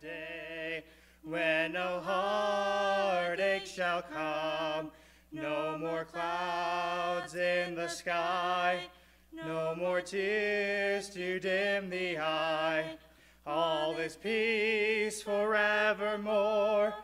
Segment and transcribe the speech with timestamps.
[0.00, 0.84] day
[1.22, 4.90] when no heartache shall come,
[5.32, 8.80] no more clouds in the sky,
[9.32, 12.96] no more tears to dim the eye.
[13.46, 16.94] All is peace forevermore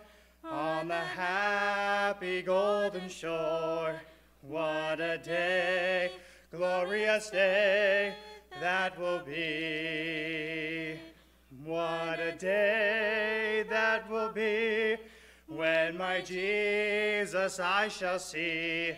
[0.45, 4.01] on the happy golden shore.
[4.43, 6.13] What a day,
[6.51, 8.15] glorious day
[8.61, 10.99] that will be.
[11.67, 14.99] What a day that will be
[15.49, 18.93] when my Jesus I shall see,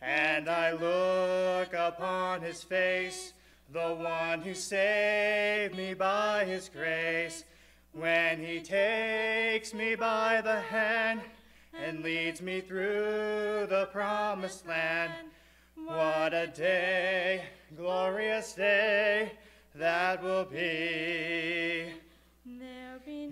[0.00, 3.32] and I look upon his face,
[3.72, 7.42] the one who saved me by his grace.
[7.90, 11.22] When he takes me by the hand
[11.76, 15.12] and leads me through the promised land,
[15.74, 17.46] what a day,
[17.76, 19.32] glorious day
[19.74, 21.94] that will be.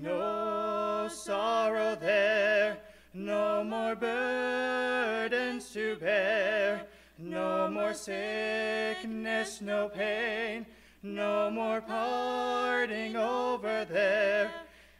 [0.03, 2.79] No sorrow there,
[3.13, 6.87] no more burdens to bear,
[7.19, 10.65] no more sickness, no pain,
[11.03, 14.51] no more parting over there,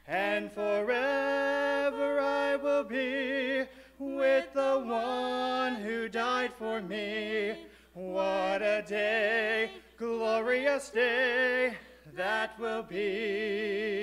[0.07, 3.65] and forever I will be
[3.99, 7.55] with the one who died for me.
[7.95, 11.75] What a day, glorious day
[12.17, 14.01] that will be.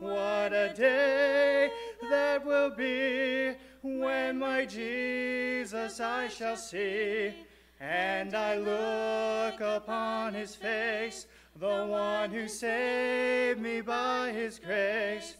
[0.00, 1.70] What a day
[2.10, 7.32] that will be when my Jesus I shall see,
[7.80, 11.26] and I look upon his face,
[11.58, 15.36] the one who saved me by his grace.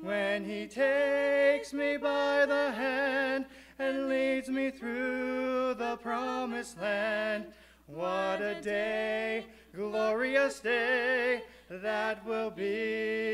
[0.00, 3.46] When he takes me by the hand
[3.78, 7.46] and leads me through the promised land,
[7.86, 13.26] what a day, glorious day that will be.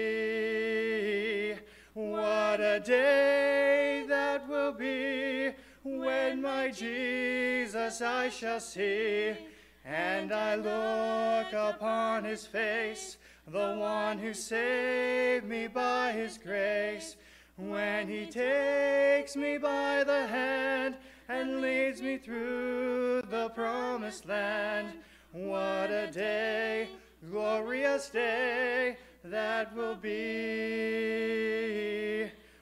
[1.94, 5.52] What a day that will be
[5.84, 9.34] when my Jesus I shall see,
[9.84, 17.14] and I look upon his face, the one who saved me by his grace.
[17.56, 20.96] When he takes me by the hand
[21.28, 24.94] and leads me through the promised land,
[25.32, 26.88] what a day,
[27.28, 31.30] glorious day that will be.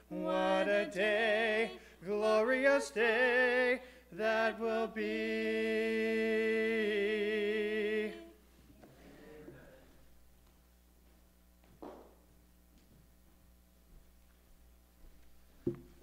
[0.07, 1.71] What a day,
[2.05, 3.81] glorious day
[4.13, 5.01] that will be.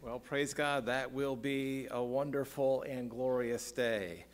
[0.03, 4.25] Well, praise God, that will be a wonderful and glorious day.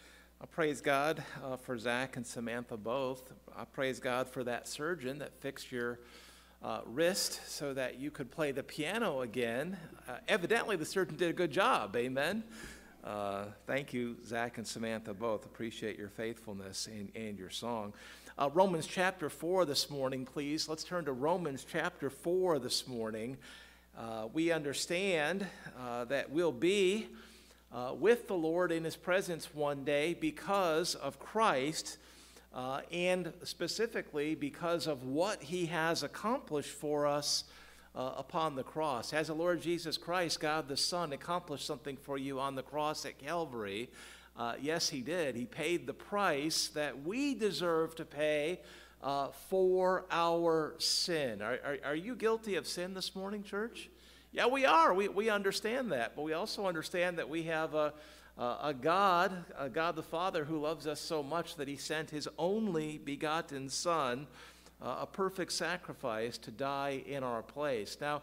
[0.45, 3.33] I praise God uh, for Zach and Samantha both.
[3.57, 6.01] I praise God for that surgeon that fixed your
[6.63, 9.79] uh, wrist so that you could play the piano again.
[10.07, 11.97] Uh, evidently, the surgeon did a good job.
[11.97, 12.45] Amen.
[13.03, 15.47] Uh, thank you, Zach and Samantha both.
[15.47, 17.95] Appreciate your faithfulness and, and your song.
[18.39, 20.69] Uh, Romans chapter 4 this morning, please.
[20.69, 23.39] Let's turn to Romans chapter 4 this morning.
[23.99, 25.47] Uh, we understand
[26.07, 27.07] that we'll be
[27.75, 31.99] uh, with the Lord in His presence one day because of Christ,
[32.55, 37.45] uh, and specifically because of what He has accomplished for us
[37.97, 39.11] uh, upon the cross.
[39.11, 43.05] Has the Lord Jesus Christ, God the Son, accomplished something for you on the cross
[43.05, 43.91] at Calvary?
[44.37, 45.35] Uh, yes, He did.
[45.35, 48.61] He paid the price that we deserve to pay
[49.03, 51.43] uh, for our sin.
[51.43, 53.91] Are, are, are, you guilty of sin this morning, church?
[54.35, 54.93] Yeah, we are.
[54.93, 56.17] We, we understand that.
[56.17, 57.93] But we also understand that we have a,
[58.37, 62.29] a, God, a God the Father, who loves us so much that he sent his
[62.37, 64.27] only begotten Son,
[64.83, 67.97] uh, a perfect sacrifice, to die in our place.
[68.01, 68.23] Now,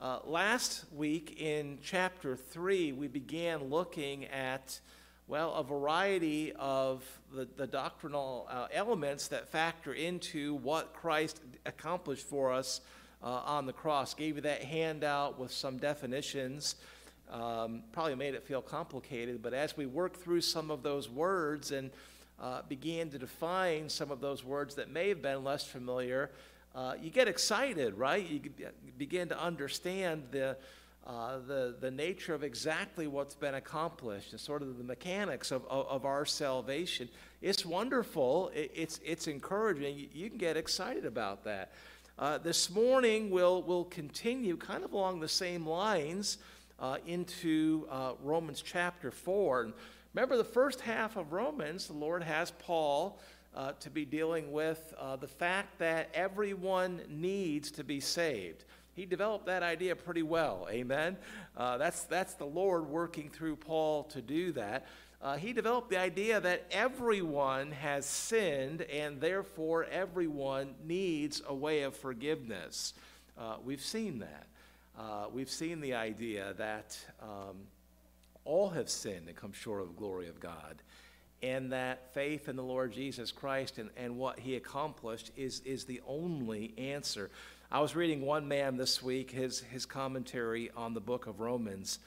[0.00, 4.80] uh, last week in chapter 3, we began looking at
[5.28, 12.26] well, a variety of the, the doctrinal uh, elements that factor into what Christ accomplished
[12.26, 12.80] for us
[13.22, 14.14] uh, on the cross.
[14.14, 16.76] Gave you that handout with some definitions.
[17.30, 21.72] Um, probably made it feel complicated, but as we worked through some of those words
[21.72, 21.90] and
[22.40, 26.30] uh, began to define some of those words that may have been less familiar,
[26.74, 28.28] uh, you get excited, right?
[28.28, 28.40] You
[28.98, 30.56] begin to understand the
[31.04, 35.66] uh, the, the nature of exactly what's been accomplished and sort of the mechanics of,
[35.66, 37.08] of, of our salvation.
[37.40, 39.98] It's wonderful, it, it's, it's encouraging.
[39.98, 41.72] You, you, can get excited about that.
[42.18, 46.36] Uh, this morning, we'll, we'll continue kind of along the same lines
[46.78, 49.62] uh, into uh, Romans chapter 4.
[49.62, 49.72] And
[50.12, 53.18] remember, the first half of Romans, the Lord has Paul
[53.56, 58.64] uh, to be dealing with uh, the fact that everyone needs to be saved.
[58.94, 61.16] He developed that idea pretty well, amen?
[61.56, 64.86] Uh, that's, that's the Lord working through Paul to do that.
[65.22, 71.82] Uh, he developed the idea that everyone has sinned and therefore everyone needs a way
[71.82, 72.94] of forgiveness.
[73.38, 74.46] Uh, we've seen that.
[74.98, 77.56] Uh, we've seen the idea that um,
[78.44, 80.82] all have sinned and come short of the glory of God
[81.42, 85.84] and that faith in the Lord Jesus Christ and, and what he accomplished is, is
[85.84, 87.30] the only answer.
[87.70, 91.98] I was reading one man this week, his, his commentary on the book of Romans.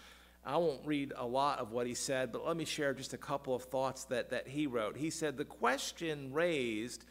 [0.46, 3.18] I won't read a lot of what he said, but let me share just a
[3.18, 4.96] couple of thoughts that, that he wrote.
[4.96, 7.04] He said, The question raised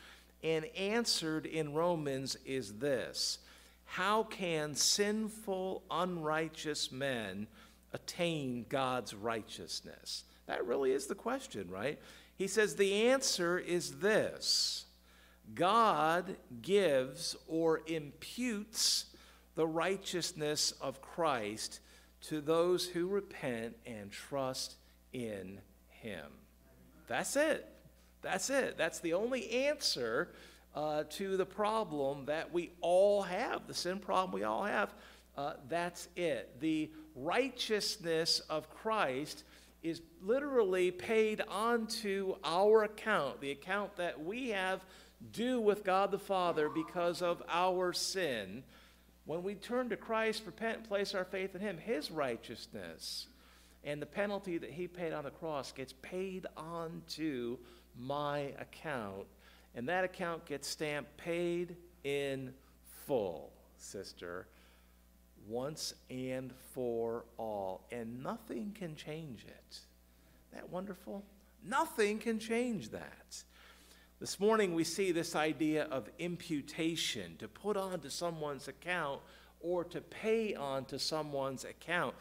[0.45, 3.39] and answered in Romans is this
[3.87, 7.49] How can sinful, unrighteous men
[7.93, 10.25] attain God's righteousness?
[10.47, 11.99] That really is the question, right?
[12.37, 14.85] He says the answer is this
[15.55, 19.07] God gives or imputes
[19.55, 21.81] the righteousness of Christ
[22.29, 24.77] to those who repent and trust
[25.13, 26.27] in Him.
[27.07, 27.69] That's it.
[28.23, 28.79] That's it.
[28.79, 30.31] That's the only answer
[30.75, 34.95] uh, to the problem that we all have, the sin problem we all have.
[35.37, 36.61] Uh, that's it.
[36.61, 39.45] The righteousness of Christ
[39.83, 44.85] is literally paid onto our account, the account that we have
[45.33, 48.65] due with God the Father because of our sin.
[49.27, 53.27] When we turn to Christ, repent, and place our faith in Him, His righteousness
[53.83, 57.59] and the penalty that He paid on the cross gets paid onto
[57.99, 59.27] my account.
[59.75, 62.53] And that account gets stamped paid in
[63.07, 64.47] full, sister
[65.49, 69.65] once and for all, and nothing can change it.
[69.71, 71.23] Isn't that wonderful?
[71.65, 73.43] Nothing can change that.
[74.25, 79.21] This morning we see this idea of imputation, to put onto someone's account
[79.61, 82.15] or to pay onto someone's account.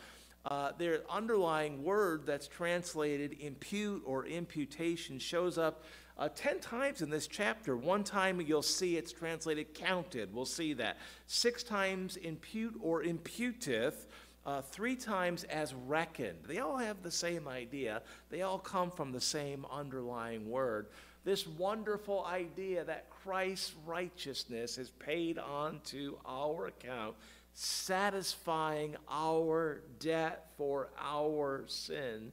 [0.45, 5.85] Uh, their underlying word that's translated impute or imputation shows up
[6.17, 7.77] uh, 10 times in this chapter.
[7.77, 10.33] One time you'll see it's translated counted.
[10.33, 10.97] We'll see that.
[11.27, 14.07] Six times impute or imputeth.
[14.45, 16.39] Uh, three times as reckoned.
[16.49, 18.01] They all have the same idea.
[18.29, 20.87] They all come from the same underlying word.
[21.25, 27.15] This wonderful idea that Christ's righteousness is paid onto our account,
[27.53, 32.31] satisfying our debt for our sin.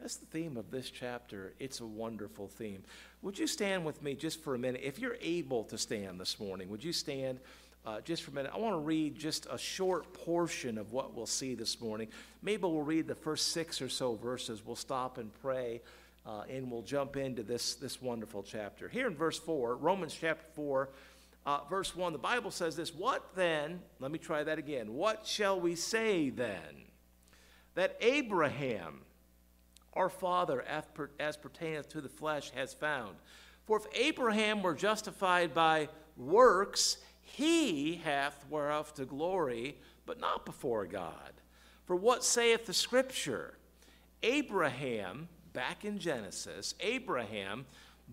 [0.00, 1.52] That's the theme of this chapter.
[1.58, 2.82] It's a wonderful theme.
[3.20, 4.80] Would you stand with me just for a minute?
[4.82, 7.38] If you're able to stand this morning, would you stand
[7.84, 8.52] uh, just for a minute?
[8.54, 12.08] I want to read just a short portion of what we'll see this morning.
[12.40, 14.64] Maybe we'll read the first six or so verses.
[14.64, 15.82] We'll stop and pray,
[16.30, 18.88] uh, and we'll jump into this, this wonderful chapter.
[18.88, 20.88] Here in verse 4, Romans chapter 4,
[21.44, 24.94] uh, verse 1, the Bible says this What then, let me try that again.
[24.94, 26.84] What shall we say then?
[27.74, 29.00] That Abraham,
[29.94, 30.64] our father,
[31.18, 33.16] as pertaineth to the flesh, has found.
[33.66, 40.86] For if Abraham were justified by works, he hath whereof to glory, but not before
[40.86, 41.32] God.
[41.86, 43.54] For what saith the Scripture?
[44.22, 47.66] Abraham, back in Genesis, Abraham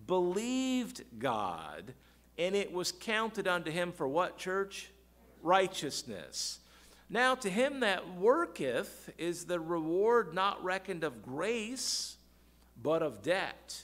[0.06, 1.94] believed God,
[2.38, 4.90] and it was counted unto him for what, church?
[5.42, 6.60] Righteousness.
[7.10, 12.16] Now, to him that worketh is the reward not reckoned of grace,
[12.82, 13.82] but of debt.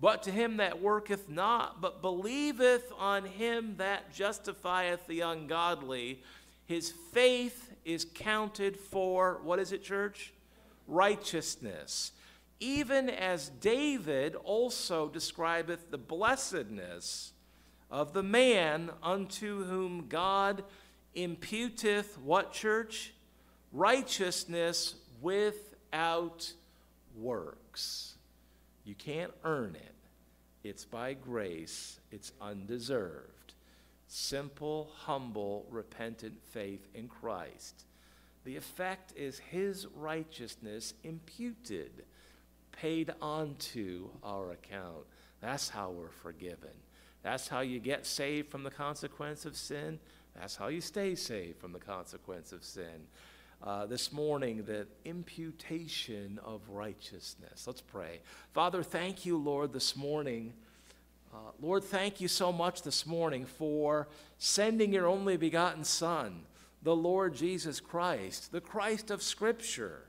[0.00, 6.22] But to him that worketh not, but believeth on him that justifieth the ungodly,
[6.66, 10.32] his faith is counted for, what is it, church?
[10.86, 12.12] Righteousness.
[12.58, 17.32] Even as David also describeth the blessedness
[17.90, 20.64] of the man unto whom God
[21.14, 23.12] imputeth what church?
[23.72, 26.52] Righteousness without
[27.16, 28.14] works.
[28.84, 29.94] You can't earn it.
[30.62, 33.54] It's by grace, it's undeserved.
[34.08, 37.84] Simple, humble, repentant faith in Christ.
[38.44, 42.04] The effect is his righteousness imputed,
[42.76, 45.04] paid onto our account.
[45.40, 46.70] That's how we're forgiven.
[47.22, 49.98] That's how you get saved from the consequence of sin.
[50.38, 53.08] That's how you stay saved from the consequence of sin.
[53.62, 57.66] Uh, this morning, the imputation of righteousness.
[57.66, 58.20] Let's pray.
[58.52, 60.52] Father, thank you, Lord, this morning.
[61.32, 66.42] Uh, Lord, thank you so much this morning for sending your only begotten Son,
[66.82, 70.05] the Lord Jesus Christ, the Christ of Scripture.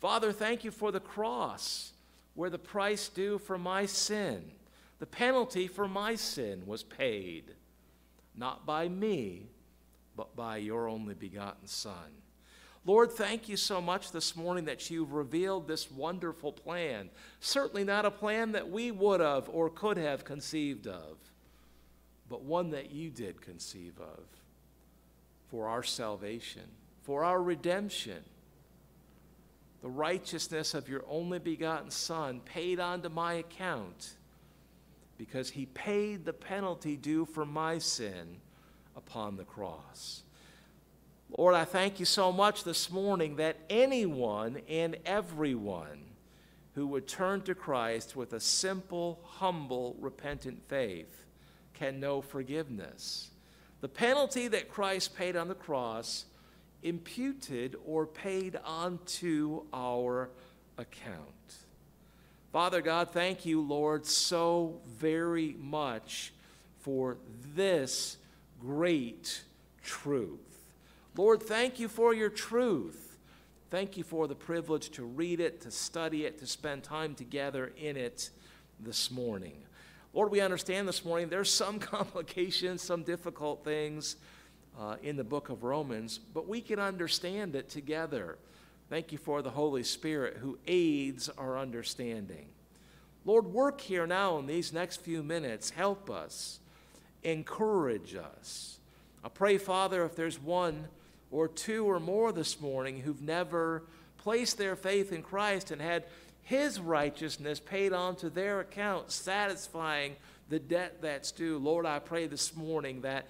[0.00, 1.92] Father, thank you for the cross,
[2.34, 4.52] where the price due for my sin
[4.98, 7.54] The penalty for my sin was paid,
[8.34, 9.50] not by me,
[10.16, 12.22] but by your only begotten Son.
[12.86, 17.10] Lord, thank you so much this morning that you've revealed this wonderful plan.
[17.40, 21.18] Certainly not a plan that we would have or could have conceived of,
[22.30, 24.24] but one that you did conceive of
[25.50, 26.62] for our salvation,
[27.02, 28.22] for our redemption.
[29.86, 34.14] The righteousness of your only begotten Son paid onto my account
[35.16, 38.38] because he paid the penalty due for my sin
[38.96, 40.24] upon the cross.
[41.38, 46.00] Lord, I thank you so much this morning that anyone and everyone
[46.74, 51.22] who would turn to Christ with a simple, humble, repentant faith
[51.74, 53.30] can know forgiveness.
[53.82, 56.24] The penalty that Christ paid on the cross
[56.86, 60.30] imputed or paid onto our
[60.78, 61.56] account.
[62.52, 66.32] Father God, thank you, Lord, so very much
[66.80, 67.18] for
[67.54, 68.16] this
[68.60, 69.42] great
[69.82, 70.38] truth.
[71.16, 73.18] Lord, thank you for your truth.
[73.70, 77.72] Thank you for the privilege to read it, to study it, to spend time together
[77.76, 78.30] in it
[78.78, 79.56] this morning.
[80.14, 84.16] Lord, we understand this morning there's some complications, some difficult things
[84.78, 88.38] uh, in the book of Romans, but we can understand it together.
[88.88, 92.46] Thank you for the Holy Spirit who aids our understanding.
[93.24, 95.70] Lord, work here now in these next few minutes.
[95.70, 96.60] Help us,
[97.24, 98.78] encourage us.
[99.24, 100.86] I pray, Father, if there's one
[101.32, 103.82] or two or more this morning who've never
[104.18, 106.04] placed their faith in Christ and had
[106.42, 110.14] his righteousness paid onto their account, satisfying
[110.48, 111.58] the debt that's due.
[111.58, 113.26] Lord, I pray this morning that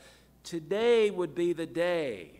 [0.46, 2.30] today would be the day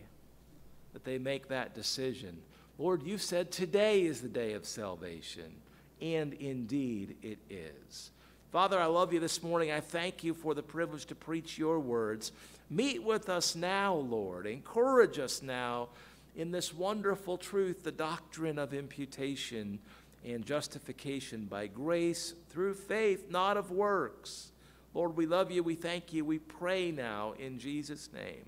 [0.93, 2.39] that they make that decision.
[2.79, 5.53] Lord, you said today is the day of salvation,
[6.01, 8.11] and indeed it is.
[8.51, 9.71] Father, I love you this morning.
[9.71, 12.31] I thank you for the privilege to preach your words.
[12.69, 14.47] Meet with us now, Lord.
[14.47, 15.89] Encourage us now
[16.35, 19.79] in this wonderful truth, the doctrine of imputation
[20.25, 24.51] and justification by grace through faith, not of works.
[24.93, 25.63] Lord, we love you.
[25.63, 26.25] We thank you.
[26.25, 28.45] We pray now in Jesus' name.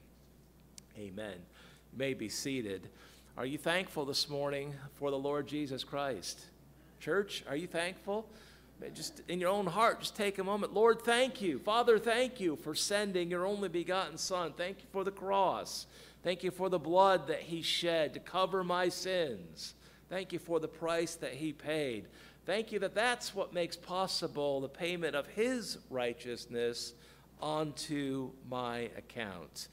[0.97, 1.35] Amen.
[1.91, 2.89] You may be seated.
[3.37, 6.39] Are you thankful this morning for the Lord Jesus Christ?
[6.99, 8.27] Church, are you thankful?
[8.93, 10.73] just in your own heart, just take a moment.
[10.73, 11.59] Lord, thank you.
[11.59, 14.53] Father, thank you for sending your only begotten Son.
[14.55, 15.85] Thank you for the cross.
[16.23, 19.73] Thank you for the blood that he shed to cover my sins.
[20.09, 22.07] Thank you for the price that he paid.
[22.49, 26.93] Thank you that that's what makes possible the payment of his righteousness
[27.39, 29.67] onto my account.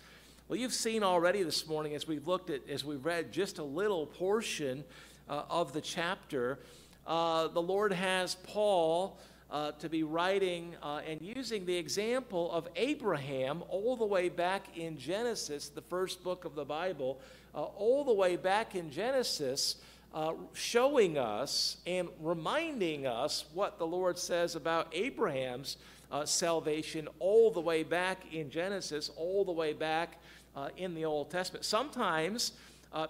[0.46, 3.64] Well, you've seen already this morning as we've looked at, as we've read just a
[3.64, 4.84] little portion
[5.26, 6.58] uh, of the chapter
[7.06, 9.18] uh, the Lord has Paul
[9.50, 14.76] uh, to be writing uh, and using the example of Abraham all the way back
[14.76, 17.22] in Genesis, the first book of the Bible,
[17.54, 19.76] uh, all the way back in Genesis,
[20.14, 25.76] uh, showing us and reminding us what the Lord says about Abraham's
[26.10, 30.20] uh, salvation all the way back in Genesis, all the way back
[30.78, 31.66] in the Old Testament.
[31.66, 32.52] Sometimes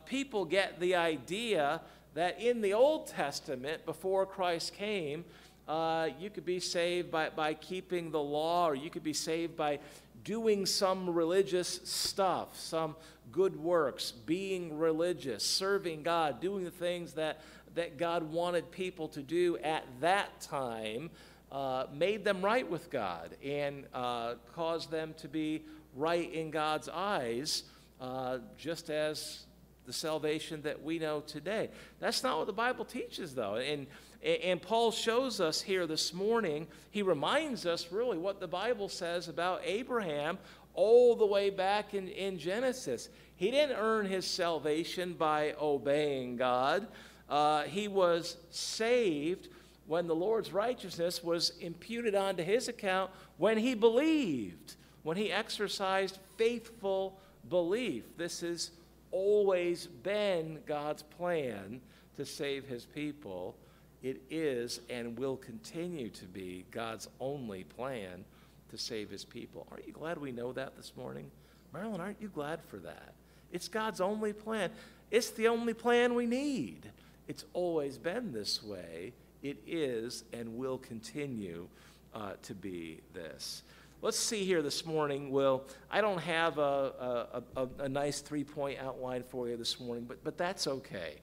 [0.07, 1.81] people get the idea
[2.15, 5.25] that in the Old Testament, before Christ came,
[5.69, 9.55] uh, you could be saved by, by keeping the law, or you could be saved
[9.55, 9.79] by
[10.27, 12.97] doing some religious stuff, some
[13.31, 17.41] good works, being religious, serving God, doing the things that,
[17.77, 21.11] that God wanted people to do at that time,
[21.53, 25.63] uh, made them right with God and uh, caused them to be
[25.95, 27.63] right in God's eyes,
[28.01, 29.45] uh, just as
[29.87, 31.71] the salvation that we know today.
[32.01, 33.55] That's not what the Bible teaches, though.
[33.55, 33.87] And,
[34.23, 39.29] and Paul shows us here this morning, he reminds us really what the Bible says
[39.29, 40.39] about Abraham
[40.75, 43.09] all the way back in, in Genesis.
[43.37, 46.87] He didn't earn his salvation by obeying God,
[47.29, 49.49] uh, he was saved
[49.87, 56.19] when the Lord's righteousness was imputed onto his account when he believed, when he exercised
[56.37, 57.19] faithful
[57.49, 58.05] belief.
[58.17, 58.71] This has
[59.11, 61.81] always been God's plan
[62.17, 63.57] to save his people.
[64.03, 68.25] It is and will continue to be God's only plan
[68.71, 69.67] to save his people.
[69.71, 71.31] Aren't you glad we know that this morning?
[71.73, 73.15] Marilyn, aren't you glad for that?
[73.53, 74.71] It's God's only plan.
[75.11, 76.91] It's the only plan we need.
[77.29, 79.13] It's always been this way.
[79.43, 81.69] It is and will continue
[82.15, 83.63] uh, to be this.
[84.03, 85.65] Let's see here this morning, Will.
[85.91, 90.05] I don't have a, a, a, a nice three point outline for you this morning,
[90.05, 91.17] but, but that's okay.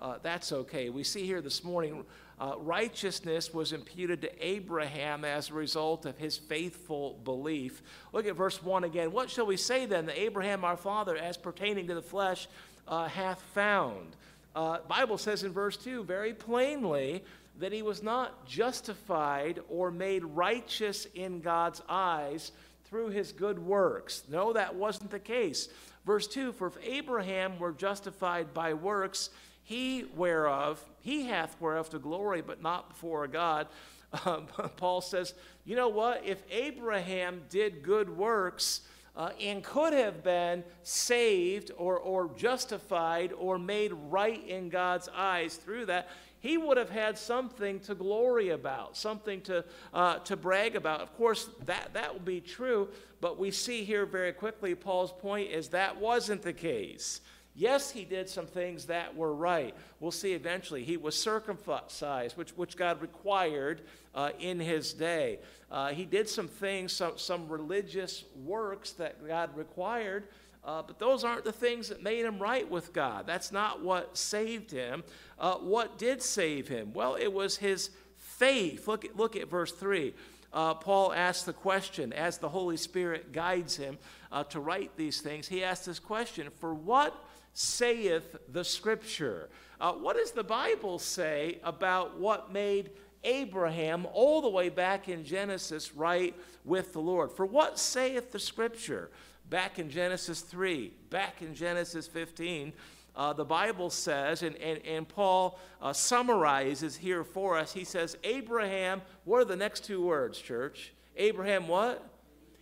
[0.00, 0.88] Uh, that's okay.
[0.88, 2.04] We see here this morning
[2.40, 7.82] uh, righteousness was imputed to Abraham as a result of his faithful belief.
[8.14, 9.12] Look at verse 1 again.
[9.12, 12.48] What shall we say then that Abraham our father, as pertaining to the flesh,
[12.88, 14.16] uh, hath found?
[14.56, 17.22] Uh, Bible says in verse 2 very plainly
[17.58, 22.52] that he was not justified or made righteous in God's eyes
[22.84, 24.22] through his good works.
[24.30, 25.68] No, that wasn't the case.
[26.06, 29.28] Verse 2 For if Abraham were justified by works,
[29.70, 33.68] he whereof, he hath whereof to glory, but not before God.
[34.12, 34.38] Uh,
[34.76, 35.32] Paul says,
[35.64, 36.22] you know what?
[36.26, 38.80] If Abraham did good works
[39.14, 45.54] uh, and could have been saved or, or justified or made right in God's eyes
[45.54, 46.08] through that,
[46.40, 51.00] he would have had something to glory about, something to, uh, to brag about.
[51.00, 52.88] Of course, that, that will be true,
[53.20, 57.20] but we see here very quickly Paul's point is that wasn't the case.
[57.60, 59.74] Yes, he did some things that were right.
[60.00, 60.82] We'll see eventually.
[60.82, 63.82] He was circumcised, which, which God required
[64.14, 65.40] uh, in his day.
[65.70, 70.28] Uh, he did some things, some, some religious works that God required,
[70.64, 73.26] uh, but those aren't the things that made him right with God.
[73.26, 75.04] That's not what saved him.
[75.38, 76.94] Uh, what did save him?
[76.94, 78.88] Well, it was his faith.
[78.88, 80.14] Look at, look at verse 3.
[80.50, 83.98] Uh, Paul asks the question as the Holy Spirit guides him
[84.32, 85.46] uh, to write these things.
[85.46, 87.14] He asks this question For what
[87.52, 89.48] saith the Scripture?
[89.80, 92.90] Uh, what does the Bible say about what made
[93.24, 97.32] Abraham all the way back in Genesis right with the Lord?
[97.32, 99.10] For what saith the Scripture?
[99.48, 102.72] Back in Genesis 3, back in Genesis 15,
[103.16, 108.16] uh, the Bible says, and, and, and Paul uh, summarizes here for us, he says,
[108.22, 110.92] Abraham, what are the next two words, church?
[111.16, 112.06] Abraham what?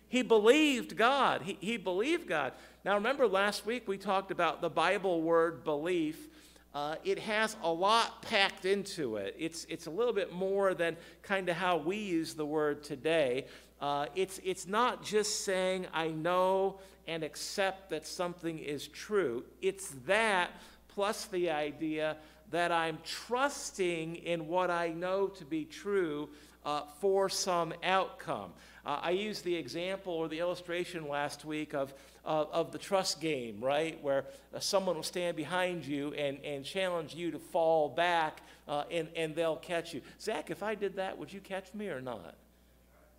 [0.09, 1.43] He believed God.
[1.43, 2.55] He, he believed God.
[2.85, 6.29] Now, remember last week we talked about the Bible word belief.
[6.73, 9.35] Uh, it has a lot packed into it.
[9.37, 13.47] It's, it's a little bit more than kind of how we use the word today.
[13.81, 19.45] Uh, it's, it's not just saying, I know and accept that something is true.
[19.61, 20.51] It's that
[20.87, 22.17] plus the idea
[22.53, 26.29] that I'm trusting in what I know to be true
[26.65, 28.53] uh, for some outcome.
[28.85, 31.93] Uh, I used the example or the illustration last week of,
[32.29, 33.99] uh, of the trust game, right?
[34.05, 38.85] Where uh, someone will stand behind you and, and challenge you to fall back uh,
[38.91, 40.03] and, and they'll catch you.
[40.21, 42.35] Zach, if I did that, would you catch me or not?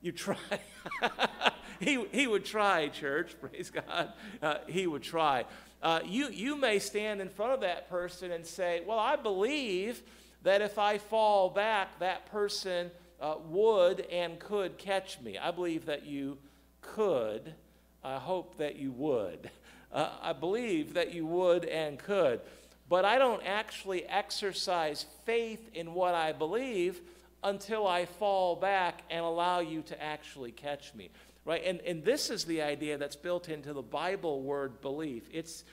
[0.03, 0.37] You try.
[1.79, 4.13] he, he would try, church, praise God.
[4.41, 5.45] Uh, he would try.
[5.81, 10.03] Uh, you, you may stand in front of that person and say, Well, I believe
[10.43, 15.37] that if I fall back, that person uh, would and could catch me.
[15.39, 16.37] I believe that you
[16.81, 17.55] could.
[18.03, 19.49] I hope that you would.
[19.91, 22.41] Uh, I believe that you would and could.
[22.87, 27.01] But I don't actually exercise faith in what I believe
[27.43, 31.09] until I fall back and allow you to actually catch me.
[31.43, 31.63] Right?
[31.65, 35.23] And, and this is the idea that's built into the Bible word belief.
[35.33, 35.63] It's,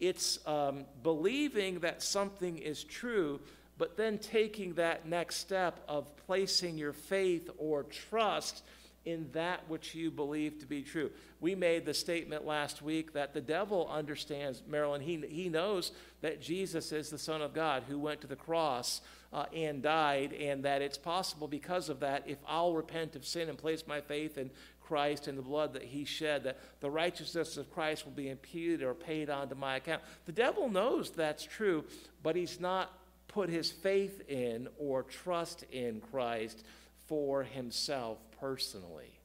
[0.00, 3.40] it's um, believing that something is true
[3.78, 8.62] but then taking that next step of placing your faith or trust
[9.06, 11.10] in that which you believe to be true.
[11.40, 16.42] We made the statement last week that the devil understands, Marilyn, he, he knows that
[16.42, 19.00] Jesus is the Son of God who went to the cross
[19.32, 23.48] uh, and died, and that it's possible because of that, if I'll repent of sin
[23.48, 27.56] and place my faith in Christ and the blood that he shed, that the righteousness
[27.56, 30.02] of Christ will be imputed or paid onto my account.
[30.24, 31.84] The devil knows that's true,
[32.22, 32.92] but he's not
[33.28, 36.64] put his faith in or trust in Christ
[37.06, 39.18] for himself personally.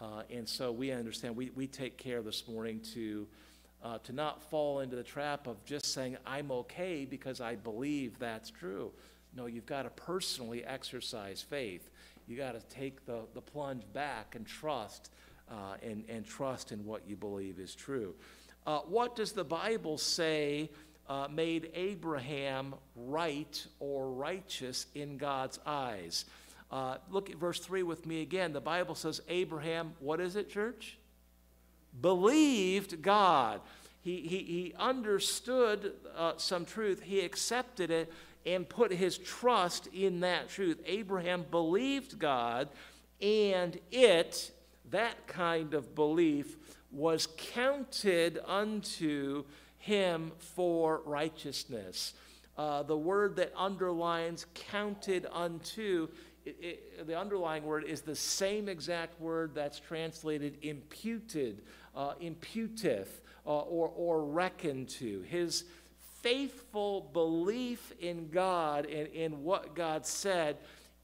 [0.00, 3.26] Uh, and so we understand, we, we take care this morning to,
[3.82, 8.18] uh, to not fall into the trap of just saying, I'm okay because I believe
[8.18, 8.90] that's true.
[9.34, 11.90] No, you've got to personally exercise faith.
[12.26, 15.10] You've got to take the, the plunge back and trust,
[15.50, 18.14] uh, and, and trust in what you believe is true.
[18.66, 20.70] Uh, what does the Bible say
[21.08, 26.24] uh, made Abraham right or righteous in God's eyes.
[26.72, 28.54] Uh, look at verse 3 with me again.
[28.54, 30.96] The Bible says, Abraham, what is it, church?
[32.00, 33.60] Believed God.
[34.00, 38.12] He, he, he understood uh, some truth, he accepted it,
[38.46, 40.80] and put his trust in that truth.
[40.86, 42.68] Abraham believed God,
[43.20, 44.50] and it,
[44.90, 46.56] that kind of belief,
[46.90, 49.44] was counted unto
[49.78, 52.14] him for righteousness.
[52.56, 56.08] Uh, the word that underlines counted unto,
[56.44, 61.62] it, it, the underlying word is the same exact word that's translated imputed,
[61.94, 65.22] uh, imputeth, uh, or, or reckoned to.
[65.22, 65.64] His
[66.22, 70.56] faithful belief in God and in what God said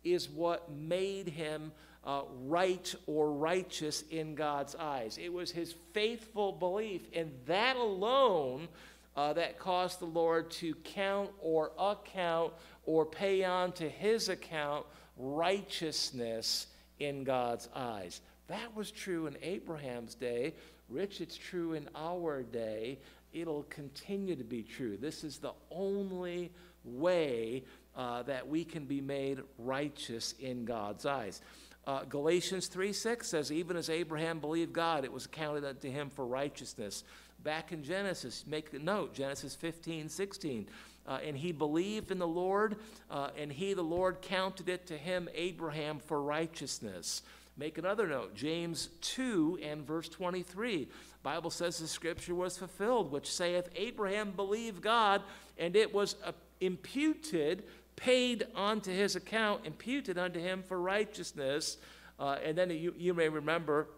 [0.04, 1.72] is what made him
[2.04, 5.18] uh, right or righteous in God's eyes.
[5.18, 8.68] It was his faithful belief, and that alone
[9.16, 12.52] uh, that caused the Lord to count or account
[12.86, 14.86] or pay on to his account
[15.18, 18.20] righteousness in God's eyes.
[18.46, 20.54] That was true in Abraham's day.
[20.88, 22.98] Rich, it's true in our day.
[23.32, 24.96] It'll continue to be true.
[24.96, 26.50] This is the only
[26.84, 31.42] way uh, that we can be made righteous in God's eyes.
[31.86, 36.10] Uh, Galatians 3 6 says, Even as Abraham believed God, it was counted unto him
[36.10, 37.04] for righteousness.
[37.42, 40.68] Back in Genesis, make a note, Genesis 15 16.
[41.08, 42.76] Uh, and he believed in the Lord,
[43.10, 47.22] uh, and he, the Lord, counted it to him, Abraham, for righteousness.
[47.56, 50.86] Make another note, James 2 and verse 23.
[51.22, 55.22] Bible says the scripture was fulfilled, which saith, Abraham believed God,
[55.56, 57.64] and it was uh, imputed
[57.98, 61.78] paid onto his account, imputed unto him for righteousness.
[62.18, 63.88] Uh, and then you, you may remember,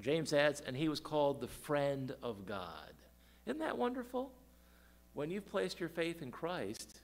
[0.00, 2.92] James adds, and he was called the friend of God.
[3.46, 4.30] Isn't that wonderful?
[5.14, 7.00] When you've placed your faith in Christ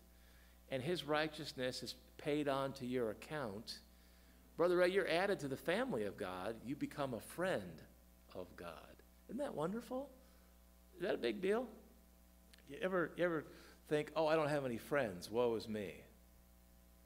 [0.70, 3.78] and his righteousness is paid on to your account,
[4.56, 6.56] Brother Ray, you're added to the family of God.
[6.66, 7.82] You become a friend
[8.34, 8.74] of God.
[9.28, 10.10] Isn't that wonderful?
[10.96, 11.66] Is that a big deal?
[12.68, 13.44] You ever, you ever
[13.88, 15.30] think, oh, I don't have any friends.
[15.30, 15.94] Woe is me.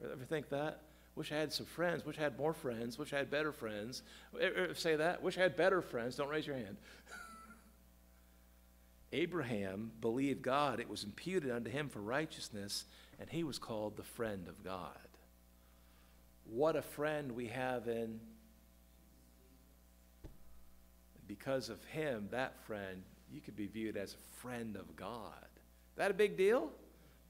[0.03, 0.81] Ever think that?
[1.15, 2.05] Wish I had some friends.
[2.05, 2.99] Wish I had more friends.
[2.99, 4.03] Wish I had better friends.
[4.73, 5.23] Say that?
[5.23, 6.17] Wish I had better friends.
[6.17, 6.77] Don't raise your hand.
[9.15, 10.81] Abraham believed God.
[10.81, 12.83] It was imputed unto him for righteousness,
[13.17, 15.07] and he was called the friend of God.
[16.43, 18.19] What a friend we have in.
[21.27, 25.31] Because of him, that friend, you could be viewed as a friend of God.
[25.93, 26.69] Is that a big deal?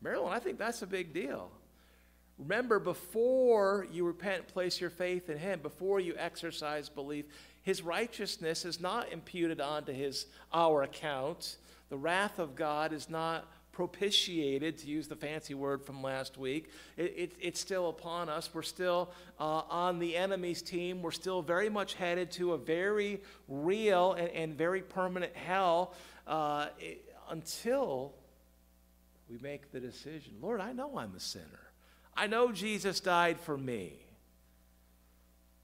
[0.01, 1.51] Marilyn, I think that's a big deal.
[2.39, 7.25] Remember, before you repent, place your faith in Him, before you exercise belief,
[7.61, 11.57] His righteousness is not imputed onto His our account.
[11.89, 16.69] The wrath of God is not propitiated, to use the fancy word from last week.
[16.95, 18.49] It, it, it's still upon us.
[18.53, 21.01] We're still uh, on the enemy's team.
[21.01, 25.93] We're still very much headed to a very real and, and very permanent hell
[26.25, 28.13] uh, it, until
[29.29, 31.71] we make the decision Lord, I know I'm a sinner.
[32.15, 33.93] I know Jesus died for me.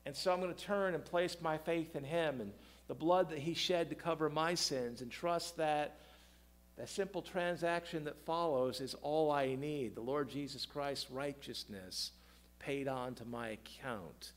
[0.06, 2.52] And so I'm going to turn and place my faith in him and
[2.88, 6.00] the blood that he shed to cover my sins and trust that
[6.78, 9.96] that simple transaction that follows is all I need.
[9.96, 12.12] The Lord Jesus Christ's righteousness
[12.60, 14.32] paid on to my account,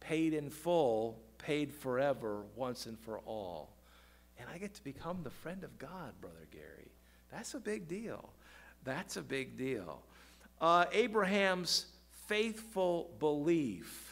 [0.00, 3.76] paid in full, paid forever, once and for all.
[4.38, 6.90] And I get to become the friend of God, Brother Gary.
[7.30, 8.30] That's a big deal.
[8.84, 10.02] That's a big deal.
[10.60, 11.86] Uh, Abraham's
[12.26, 14.11] faithful belief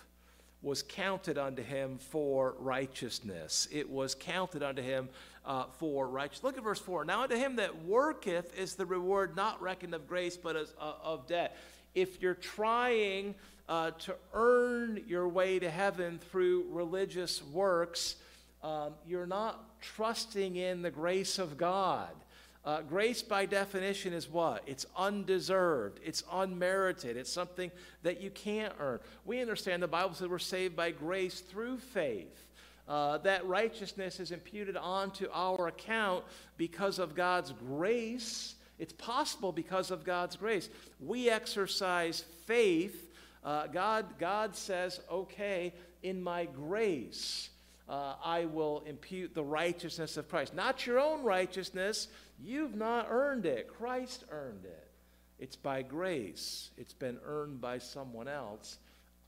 [0.62, 3.66] was counted unto him for righteousness.
[3.70, 5.08] It was counted unto him
[5.44, 6.44] uh, for righteousness.
[6.44, 7.04] Look at verse 4.
[7.04, 10.94] Now unto him that worketh is the reward not reckoned of grace, but as, uh,
[11.02, 11.56] of debt.
[11.94, 13.34] If you're trying
[13.68, 18.16] uh, to earn your way to heaven through religious works,
[18.62, 22.10] um, you're not trusting in the grace of God.
[22.62, 24.62] Uh, grace, by definition, is what?
[24.66, 25.98] It's undeserved.
[26.04, 27.16] It's unmerited.
[27.16, 27.70] It's something
[28.02, 29.00] that you can't earn.
[29.24, 32.46] We understand the Bible says we're saved by grace through faith.
[32.86, 36.24] Uh, that righteousness is imputed onto our account
[36.58, 38.56] because of God's grace.
[38.78, 40.68] It's possible because of God's grace.
[40.98, 43.10] We exercise faith.
[43.42, 47.50] Uh, God, God says, okay, in my grace,
[47.90, 50.54] uh, I will impute the righteousness of Christ.
[50.54, 52.08] Not your own righteousness,
[52.42, 54.88] You've not earned it, Christ earned it.
[55.38, 58.78] It's by grace, it's been earned by someone else.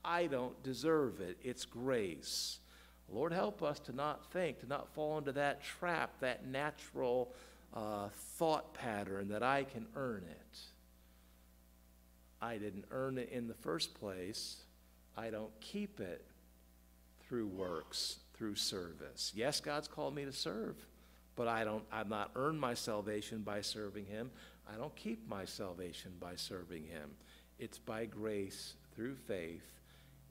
[0.05, 1.37] I don't deserve it.
[1.43, 2.59] It's grace.
[3.09, 7.33] Lord, help us to not think, to not fall into that trap, that natural
[7.73, 10.59] uh, thought pattern that I can earn it.
[12.41, 14.57] I didn't earn it in the first place.
[15.15, 16.25] I don't keep it
[17.27, 19.31] through works, through service.
[19.35, 20.75] Yes, God's called me to serve
[21.35, 24.31] but I don't, I've not earned my salvation by serving him.
[24.71, 27.11] I don't keep my salvation by serving him.
[27.59, 29.71] It's by grace through faith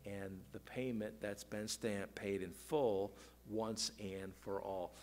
[0.04, 3.12] and the payment that's been stamped, paid in full
[3.48, 4.94] once and for all.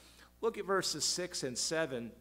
[0.41, 2.11] Look at verses 6 and 7.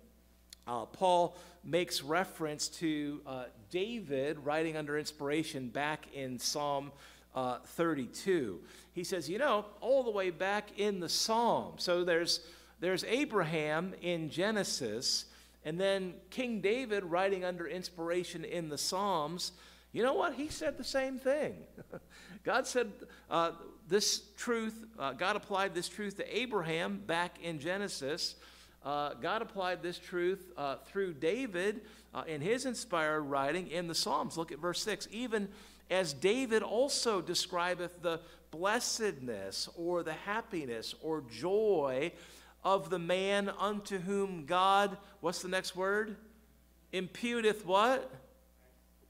[0.67, 6.93] Uh, Paul makes reference to uh, David writing under inspiration back in Psalm
[7.35, 8.61] uh, 32.
[8.93, 11.75] He says, you know, all the way back in the Psalm.
[11.77, 12.41] So there's
[12.81, 15.25] there's Abraham in Genesis,
[15.65, 19.53] And then King David, writing under inspiration in the Psalms,
[19.93, 20.35] you know what?
[20.35, 21.57] He said the same thing.
[22.45, 22.93] God said
[23.31, 23.53] uh,
[23.89, 28.37] this truth, uh, God applied this truth to Abraham back in Genesis.
[28.85, 31.81] Uh, God applied this truth uh, through David
[32.15, 34.37] uh, in his inspired writing in the Psalms.
[34.37, 35.09] Look at verse 6.
[35.11, 35.49] Even
[35.91, 38.21] as David also describeth the
[38.51, 42.13] blessedness or the happiness or joy
[42.65, 46.17] of the man unto whom God, what's the next word?
[46.93, 48.11] Imputeth what?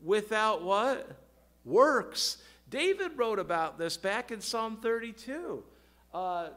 [0.02, 1.16] Without what?
[1.64, 2.38] Works.
[2.70, 5.64] David wrote about this back in Psalm 32.
[6.12, 6.48] Uh,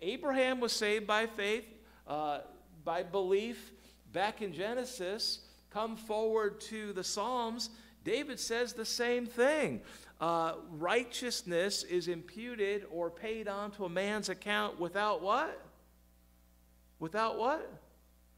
[0.00, 1.64] Abraham was saved by faith,
[2.06, 2.40] uh,
[2.84, 3.72] by belief,
[4.12, 5.40] back in Genesis.
[5.70, 7.70] Come forward to the Psalms.
[8.06, 9.80] David says the same thing.
[10.20, 15.60] Uh, righteousness is imputed or paid onto a man's account without what?
[17.00, 17.68] Without what?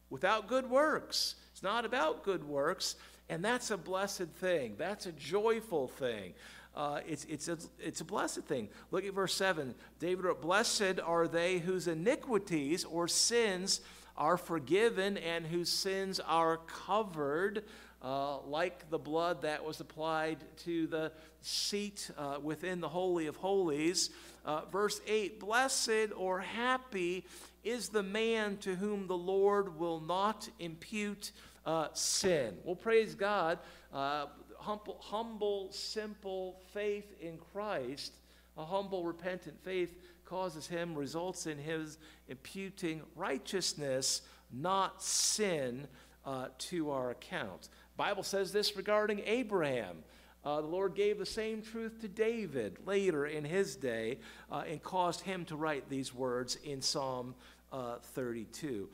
[0.09, 1.35] Without good works.
[1.53, 2.97] It's not about good works,
[3.29, 4.75] and that's a blessed thing.
[4.79, 6.33] That's a joyful thing.
[6.75, 8.71] Uh, it's, it's, a, it's a blessed thing.
[8.91, 9.75] Look at verse 7.
[10.01, 13.83] David wrote, Blessed are they whose iniquities or sins
[14.19, 17.65] are forgiven and whose sins are covered,
[18.03, 23.37] uh, like the blood that was applied to the seat uh, within the Holy of
[23.37, 24.11] Holies.
[24.45, 27.25] Uh, verse 8 Blessed or happy
[27.65, 31.33] is the man to whom the Lord will not impute
[31.67, 32.57] uh, sin.
[32.65, 33.59] Well, praise God.
[33.93, 34.27] Uh,
[34.59, 38.13] humble, humble, simple faith in Christ,
[38.57, 45.89] a humble, repentant faith causes him, results in his imputing righteousness, not sin,
[46.29, 47.69] uh, to our account.
[47.99, 50.05] Bible says this regarding Abraham.
[50.45, 54.21] Uh, the Lord gave the same truth to David later in his day
[54.53, 57.35] uh, and caused him to write these words in Psalm
[57.73, 58.89] uh, 32.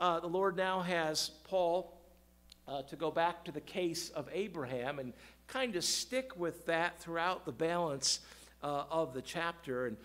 [0.00, 1.96] Uh, the Lord now has Paul
[2.66, 5.12] uh, to go back to the case of Abraham and
[5.46, 8.18] kind of stick with that throughout the balance
[8.64, 9.86] uh, of the chapter.
[9.86, 9.96] And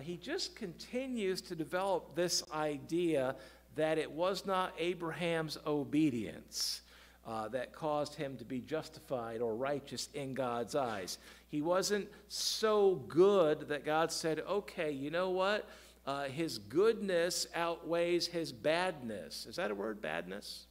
[0.00, 3.36] he just continues to develop this idea
[3.76, 6.80] that it was not Abraham's obedience.
[7.28, 11.18] Uh, that caused him to be justified or righteous in God's eyes.
[11.48, 15.68] He wasn't so good that God said, okay, you know what?
[16.06, 19.44] Uh, his goodness outweighs his badness.
[19.44, 20.64] Is that a word, badness?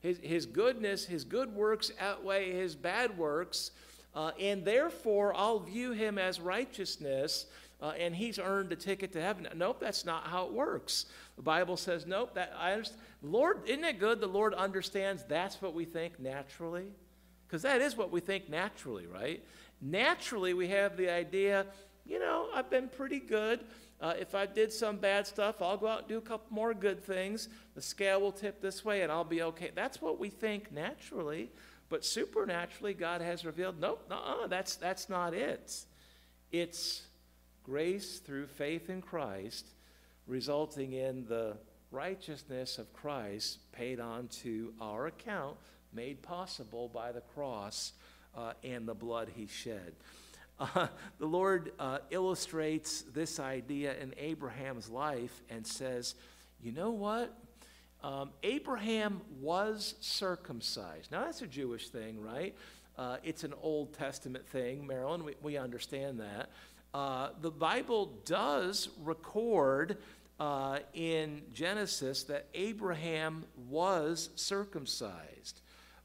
[0.00, 3.70] His, his goodness, his good works outweigh his bad works,
[4.14, 7.46] uh, and therefore I'll view him as righteousness,
[7.80, 9.46] uh, and he's earned a ticket to heaven.
[9.54, 11.06] Nope, that's not how it works.
[11.36, 13.00] The Bible says, nope, that I understand.
[13.22, 16.86] Lord, isn't it good the Lord understands that's what we think naturally?
[17.46, 19.44] Because that is what we think naturally, right?
[19.80, 21.66] Naturally, we have the idea,
[22.04, 23.60] you know, I've been pretty good.
[24.00, 26.74] Uh, if I did some bad stuff, I'll go out and do a couple more
[26.74, 27.48] good things.
[27.74, 29.70] The scale will tip this way and I'll be okay.
[29.74, 31.50] That's what we think naturally.
[31.88, 35.84] But supernaturally, God has revealed, nope, uh that's, that's not it.
[36.50, 37.02] It's
[37.66, 39.66] grace through faith in Christ,
[40.28, 41.56] resulting in the
[41.90, 45.56] righteousness of Christ paid on to our account,
[45.92, 47.92] made possible by the cross
[48.36, 49.92] uh, and the blood he shed.
[50.58, 50.86] Uh,
[51.18, 56.14] the Lord uh, illustrates this idea in Abraham's life and says,
[56.62, 57.36] you know what?
[58.02, 61.12] Um, Abraham was circumcised.
[61.12, 62.54] Now, that's a Jewish thing, right?
[62.96, 65.24] Uh, it's an Old Testament thing, Marilyn.
[65.24, 66.48] We, we understand that.
[66.96, 69.98] Uh, the Bible does record
[70.40, 75.60] uh, in Genesis that Abraham was circumcised.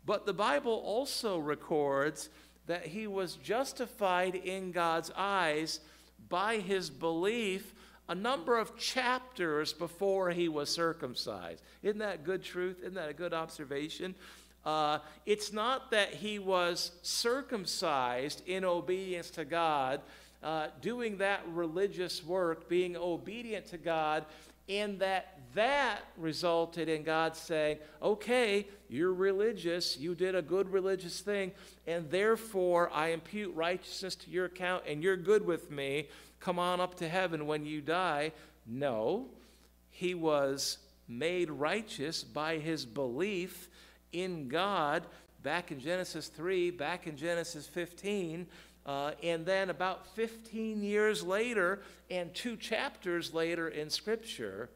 [0.05, 2.27] But the Bible also records
[2.67, 5.79] that he was justified in God's eyes
[6.27, 7.73] by his belief
[8.09, 11.63] a number of chapters before he was circumcised.
[11.83, 12.79] Isn't that good truth?
[12.81, 14.13] Isn't that a good observation?
[14.65, 20.01] Uh, it's not that he was circumcised in obedience to God,
[20.43, 24.25] uh, doing that religious work, being obedient to God,
[24.67, 31.19] and that that resulted in God saying, okay, you're religious, you did a good religious
[31.19, 31.51] thing,
[31.85, 36.07] and therefore I impute righteousness to your account, and you're good with me.
[36.39, 38.31] Come on up to heaven when you die.
[38.65, 39.27] No,
[39.89, 40.77] he was
[41.07, 43.67] made righteous by his belief
[44.13, 45.03] in God
[45.43, 48.47] back in Genesis 3, back in Genesis 15.
[48.85, 54.69] Uh, and then about 15 years later, and two chapters later in Scripture,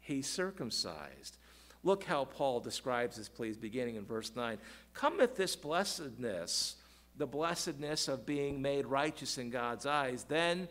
[0.00, 1.36] he's circumcised.
[1.84, 4.58] Look how Paul describes this, please, beginning in verse 9.
[4.94, 6.76] Cometh this blessedness,
[7.16, 10.66] the blessedness of being made righteous in God's eyes, then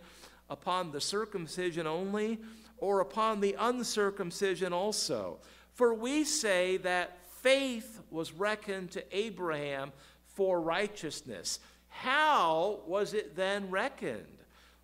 [0.49, 2.39] upon the circumcision only,
[2.77, 5.39] or upon the uncircumcision also?
[5.71, 9.91] For we say that faith was reckoned to Abraham
[10.25, 11.59] for righteousness.
[11.93, 14.25] How was it then reckoned?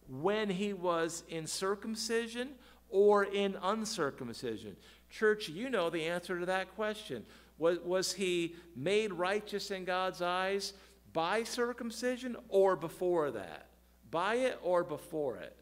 [0.08, 2.50] When he was in circumcision
[2.89, 4.76] or in uncircumcision?
[5.10, 7.26] Church, you know the answer to that question.
[7.58, 10.74] Was, was he made righteous in God's eyes
[11.12, 13.67] by circumcision or before that?
[14.10, 15.56] By it or before it?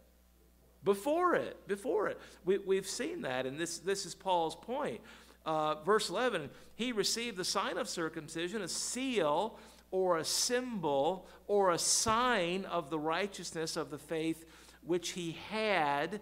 [0.83, 2.19] Before it, before it.
[2.45, 5.01] We, we've seen that, and this, this is Paul's point.
[5.45, 9.57] Uh, verse 11, he received the sign of circumcision, a seal
[9.91, 14.45] or a symbol or a sign of the righteousness of the faith
[14.85, 16.19] which he had,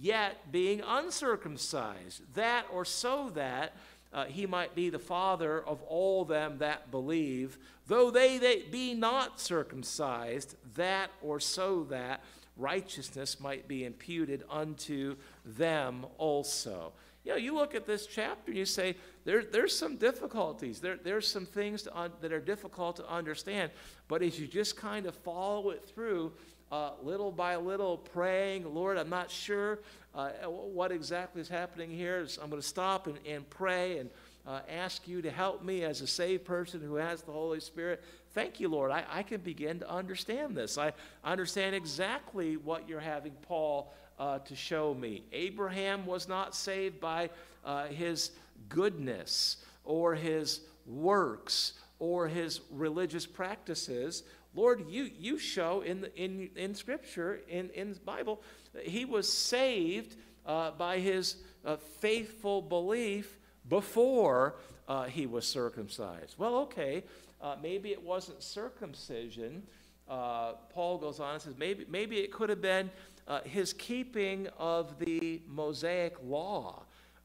[0.00, 3.72] yet being uncircumcised, that or so that
[4.12, 8.94] uh, he might be the father of all them that believe, though they, they be
[8.94, 12.22] not circumcised, that or so that
[12.56, 16.92] righteousness might be imputed unto them also.
[17.28, 20.80] You know, you look at this chapter and you say, there, there's some difficulties.
[20.80, 21.86] There, there's some things
[22.22, 23.70] that are difficult to understand.
[24.08, 26.32] But as you just kind of follow it through,
[26.72, 29.80] uh, little by little, praying, Lord, I'm not sure
[30.14, 32.26] uh, what exactly is happening here.
[32.26, 34.08] So I'm going to stop and, and pray and
[34.46, 38.02] uh, ask you to help me as a saved person who has the Holy Spirit.
[38.32, 38.90] Thank you, Lord.
[38.90, 40.78] I, I can begin to understand this.
[40.78, 45.24] I understand exactly what you're having Paul uh, to show me.
[45.32, 47.30] Abraham was not saved by
[47.64, 48.32] uh, his
[48.68, 54.22] goodness or his works or his religious practices.
[54.54, 58.42] Lord, you, you show in, the, in, in Scripture, in, in the Bible,
[58.82, 64.56] he was saved uh, by his uh, faithful belief before
[64.88, 66.34] uh, he was circumcised.
[66.38, 67.04] Well, okay,
[67.40, 69.62] uh, maybe it wasn't circumcision.
[70.08, 72.90] Uh, Paul goes on and says maybe, maybe it could have been
[73.28, 76.82] uh, his keeping of the Mosaic law,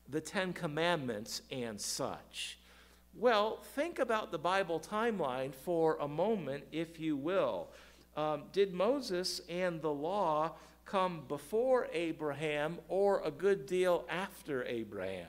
[0.09, 2.59] the Ten Commandments, and such.
[3.15, 7.69] Well, think about the Bible timeline for a moment, if you will.
[8.17, 10.51] Um, did Moses and the law
[10.85, 15.27] come before Abraham or a good deal after Abraham?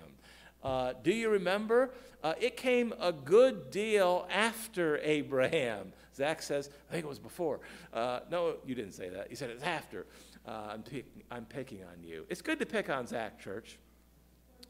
[0.62, 1.90] Uh, do you remember?
[2.22, 5.92] Uh, it came a good deal after Abraham.
[6.16, 7.60] Zach says, I think it was before.
[7.92, 9.28] Uh, no, you didn't say that.
[9.30, 10.06] You said it's after.
[10.46, 12.26] Uh, I'm, pick, I'm picking on you.
[12.28, 13.78] It's good to pick on Zach, church.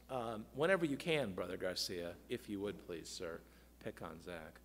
[0.09, 3.41] Um, whenever you can, Brother Garcia, if you would please, sir,
[3.83, 4.61] pick on Zach.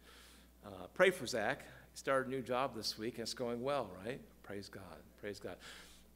[0.65, 1.63] Uh, pray for Zach.
[1.91, 4.21] He started a new job this week, and it's going well, right?
[4.43, 4.83] Praise God.
[5.19, 5.55] Praise God.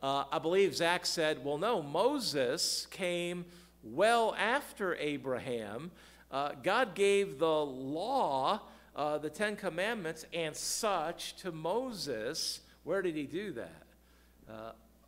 [0.02, 3.46] Uh, I believe Zach said, well, no, Moses came
[3.82, 5.90] well after Abraham.
[6.30, 8.62] Uh, God gave the law,
[8.96, 12.60] uh, the Ten Commandments, and such to Moses.
[12.84, 13.84] Where did he do that?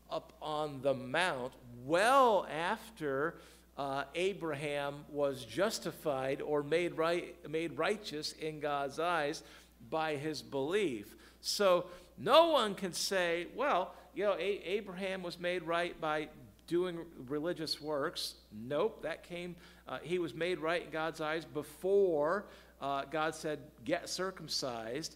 [0.09, 1.53] Up on the mount
[1.85, 3.35] well after
[3.77, 9.43] uh, Abraham was justified or made, right, made righteous in God's eyes
[9.89, 11.15] by his belief.
[11.41, 11.85] So
[12.17, 16.29] no one can say, well, you know, A- Abraham was made right by
[16.67, 18.35] doing religious works.
[18.51, 19.55] Nope, that came,
[19.87, 22.45] uh, he was made right in God's eyes before
[22.81, 25.15] uh, God said, get circumcised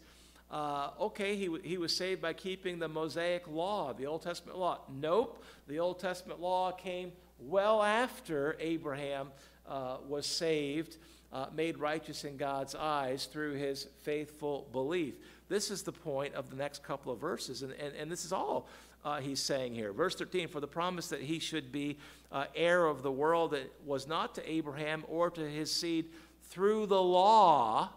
[0.51, 4.79] uh, okay, he, he was saved by keeping the Mosaic law, the Old Testament law.
[4.89, 9.29] Nope, the Old Testament law came well after Abraham
[9.67, 10.97] uh, was saved,
[11.31, 15.15] uh, made righteous in God's eyes through his faithful belief.
[15.47, 18.33] This is the point of the next couple of verses, and, and, and this is
[18.33, 18.67] all
[19.05, 19.93] uh, he's saying here.
[19.93, 21.97] Verse 13 For the promise that he should be
[22.31, 26.09] uh, heir of the world that was not to Abraham or to his seed
[26.49, 27.89] through the law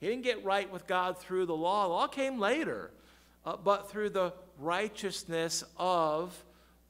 [0.00, 1.84] he didn't get right with God through the law.
[1.84, 2.90] The law came later,
[3.44, 6.36] uh, but through the righteousness of,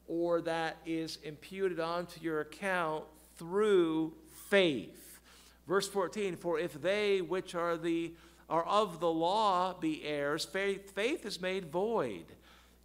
[0.07, 3.05] or that is imputed onto your account
[3.37, 4.13] through
[4.49, 5.19] faith.
[5.67, 8.13] Verse 14 For if they which are, the,
[8.49, 12.25] are of the law be heirs, faith, faith is made void,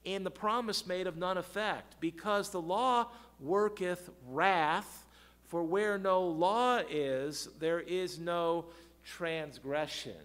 [0.06, 3.08] and the promise made of none effect, because the law
[3.40, 5.02] worketh wrath.
[5.48, 8.64] For where no law is, there is no
[9.04, 10.16] transgression.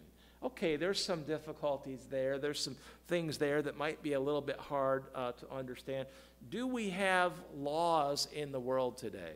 [0.41, 2.37] Okay, there's some difficulties there.
[2.37, 6.07] There's some things there that might be a little bit hard uh, to understand.
[6.49, 9.33] Do we have laws in the world today?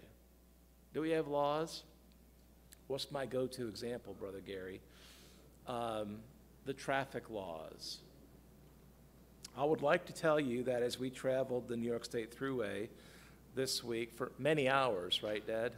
[0.94, 1.84] Do we have laws?
[2.88, 4.80] What's my go to example, Brother Gary?
[5.68, 6.20] Um,
[6.66, 7.98] the traffic laws.
[9.58, 12.88] I would like to tell you that as we traveled the New York State Thruway
[13.56, 15.74] this week for many hours, right, Dad?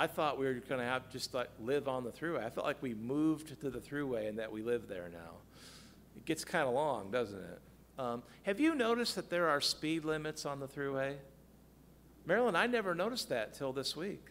[0.00, 2.42] I thought we were going to have just like live on the thruway.
[2.42, 5.32] I felt like we moved to the thruway and that we live there now.
[6.16, 7.60] It gets kind of long, doesn't it?
[7.98, 11.16] Um, have you noticed that there are speed limits on the thruway?
[12.24, 14.24] Marilyn, I never noticed that till this week.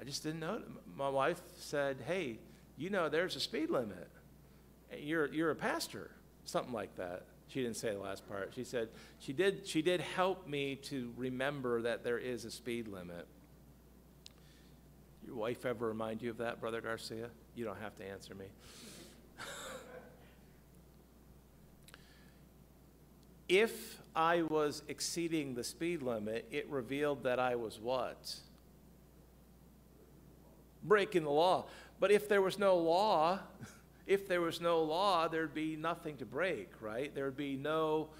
[0.00, 0.62] I just didn't know.
[0.94, 2.38] My wife said, Hey,
[2.76, 4.08] you know there's a speed limit.
[4.96, 6.12] You're, you're a pastor,
[6.44, 7.24] something like that.
[7.48, 8.52] She didn't say the last part.
[8.54, 12.86] She said she did, she did help me to remember that there is a speed
[12.86, 13.26] limit.
[15.26, 17.28] Your wife ever remind you of that, Brother Garcia?
[17.56, 18.46] You don't have to answer me.
[23.48, 28.36] if I was exceeding the speed limit, it revealed that I was what?
[30.84, 31.66] Breaking the law.
[31.98, 33.40] But if there was no law,
[34.06, 37.12] if there was no law, there'd be nothing to break, right?
[37.12, 38.10] There'd be no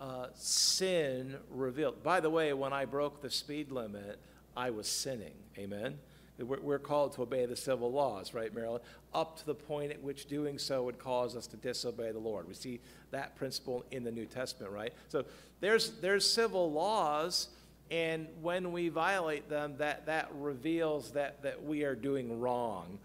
[0.00, 2.02] uh, sin revealed.
[2.02, 4.18] By the way, when I broke the speed limit,
[4.56, 5.34] I was sinning.
[5.56, 5.98] Amen?
[6.38, 8.82] We're called to obey the civil laws, right, Marilyn?
[9.14, 12.46] Up to the point at which doing so would cause us to disobey the Lord.
[12.46, 12.80] We see
[13.10, 14.92] that principle in the New Testament, right?
[15.08, 15.24] So
[15.60, 17.48] there's, there's civil laws,
[17.90, 22.98] and when we violate them, that, that reveals that, that we are doing wrong.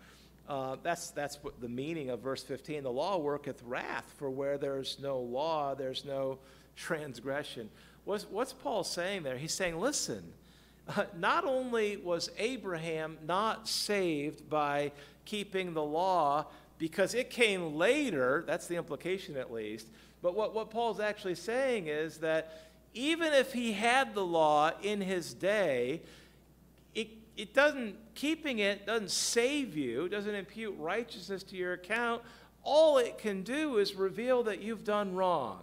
[0.49, 2.83] Uh, that's, that's what the meaning of verse 15.
[2.83, 6.39] The law worketh wrath, for where there's no law, there's no
[6.75, 7.69] transgression.
[8.03, 9.37] What's, what's Paul saying there?
[9.37, 10.33] He's saying, listen,
[10.87, 14.91] Uh, not only was Abraham not saved by
[15.25, 16.45] keeping the law,
[16.77, 19.87] because it came later, that's the implication at least,
[20.21, 24.99] but what, what Paul's actually saying is that even if he had the law in
[24.99, 26.01] his day,
[26.93, 32.21] it, it doesn't, keeping it doesn't save you, doesn't impute righteousness to your account.
[32.63, 35.59] All it can do is reveal that you've done wrong.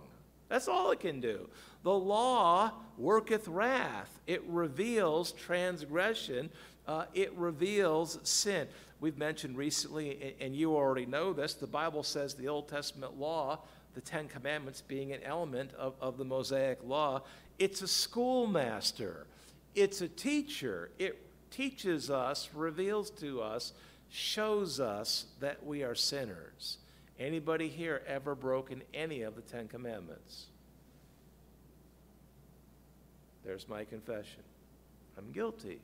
[0.49, 1.49] That's all it can do.
[1.89, 6.51] The law worketh wrath, it reveals transgression,
[6.87, 8.69] uh, it reveals sin.
[9.01, 13.61] We've mentioned recently, and you already know this, the Bible says the Old Testament law,
[13.95, 17.23] the Ten Commandments being an element of, of the Mosaic law,
[17.59, 19.27] it's a schoolmaster,
[19.75, 20.91] it's a teacher.
[20.99, 21.19] It
[21.51, 23.73] teaches us, reveals to us,
[24.11, 26.77] shows us that we are sinners.
[27.19, 30.49] Anybody here ever broken any of the Ten Commandments?
[33.49, 34.43] There's my confession.
[35.17, 35.81] I'm guilty.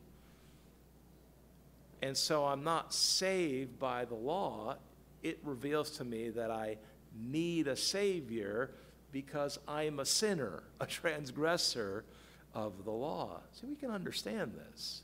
[2.03, 4.77] And so I'm not saved by the law.
[5.23, 6.77] It reveals to me that I
[7.19, 8.73] need a Savior
[9.13, 12.05] because I'm a sinner, a transgressor
[12.53, 13.41] of the law.
[13.53, 15.01] See, we can understand this.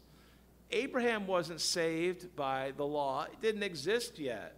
[0.71, 4.55] Abraham wasn't saved by the law, it didn't exist yet.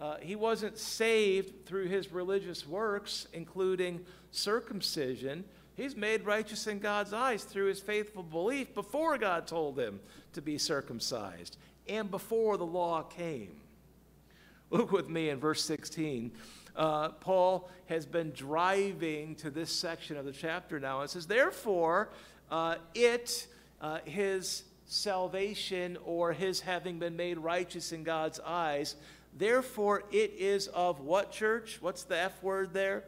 [0.00, 5.44] Uh, he wasn't saved through his religious works, including circumcision.
[5.76, 10.00] He's made righteous in God's eyes through his faithful belief before God told him
[10.32, 13.60] to be circumcised and before the law came.
[14.70, 16.32] Look with me in verse 16.
[16.74, 21.02] Uh, Paul has been driving to this section of the chapter now.
[21.02, 22.10] It says, Therefore,
[22.50, 23.46] uh, it,
[23.80, 28.96] uh, his salvation or his having been made righteous in God's eyes,
[29.36, 31.78] therefore it is of what church?
[31.80, 33.04] What's the F word there?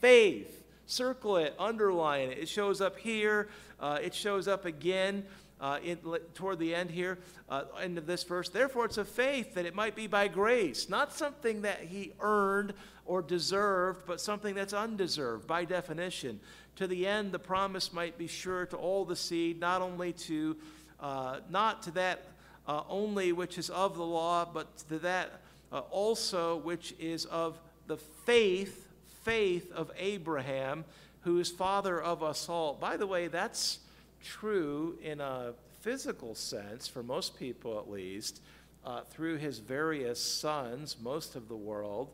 [0.00, 0.62] Faith.
[0.86, 2.38] Circle it, underline it.
[2.38, 3.48] It shows up here,
[3.80, 5.24] uh, it shows up again.
[5.58, 5.96] Uh, in,
[6.34, 7.16] toward the end here,
[7.48, 8.50] uh, end of this verse.
[8.50, 12.74] Therefore, it's a faith that it might be by grace, not something that he earned
[13.06, 16.40] or deserved, but something that's undeserved by definition.
[16.76, 20.58] To the end, the promise might be sure to all the seed, not only to,
[21.00, 22.26] uh, not to that
[22.68, 25.40] uh, only which is of the law, but to that
[25.72, 28.85] uh, also which is of the faith
[29.26, 30.84] faith of Abraham,
[31.22, 32.74] who is father of us all.
[32.74, 33.80] By the way, that's
[34.22, 38.40] true in a physical sense, for most people at least,
[38.84, 42.12] uh, through his various sons, most of the world.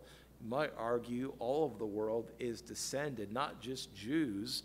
[0.48, 4.62] Might argue all of the world is descended, not just Jews,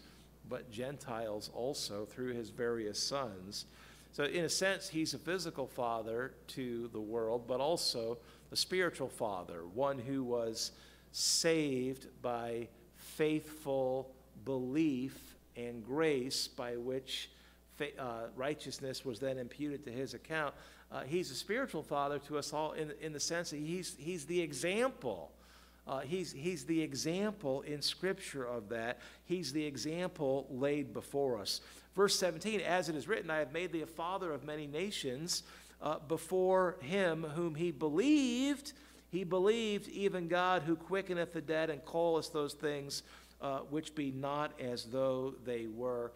[0.50, 3.66] but Gentiles also through his various sons.
[4.14, 8.18] So, in a sense, he's a physical father to the world, but also
[8.54, 10.72] a spiritual father, one who was
[11.12, 14.12] saved by faithful
[14.45, 17.30] belief and grace by which
[17.99, 20.53] uh, righteousness was then imputed to his account.
[20.91, 24.26] Uh, he's a spiritual father to us all in, in the sense that he's, he's
[24.26, 25.32] the example.
[25.88, 28.99] Uh, he's, he's the example in Scripture of that.
[29.26, 31.62] He's the example laid before us.
[31.95, 35.43] Verse 17, as it is written, I have made thee a father of many nations
[35.82, 38.74] uh, before him whom he believed
[39.10, 43.03] he believed even God who quickeneth the dead and calleth those things
[43.41, 46.12] uh, which be not as though they were.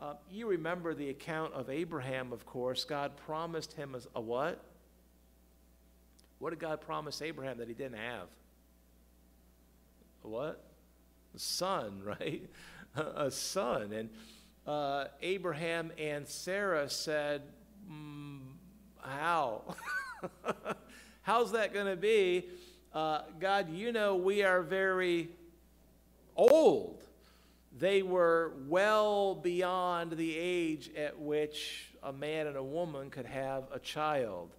[0.00, 2.84] Uh, you remember the account of Abraham, of course.
[2.84, 4.62] God promised him a, a what?
[6.38, 8.28] What did God promise Abraham that he didn't have?
[10.24, 10.64] A what?
[11.34, 12.48] A son, right?
[12.96, 13.92] a son.
[13.92, 14.10] And
[14.66, 17.42] uh, Abraham and Sarah said,
[17.90, 18.40] mm,
[19.00, 19.62] how?
[21.28, 22.46] How's that going to be?
[22.90, 25.28] Uh, God, you know we are very
[26.34, 27.02] old.
[27.78, 33.64] They were well beyond the age at which a man and a woman could have
[33.74, 34.56] a child.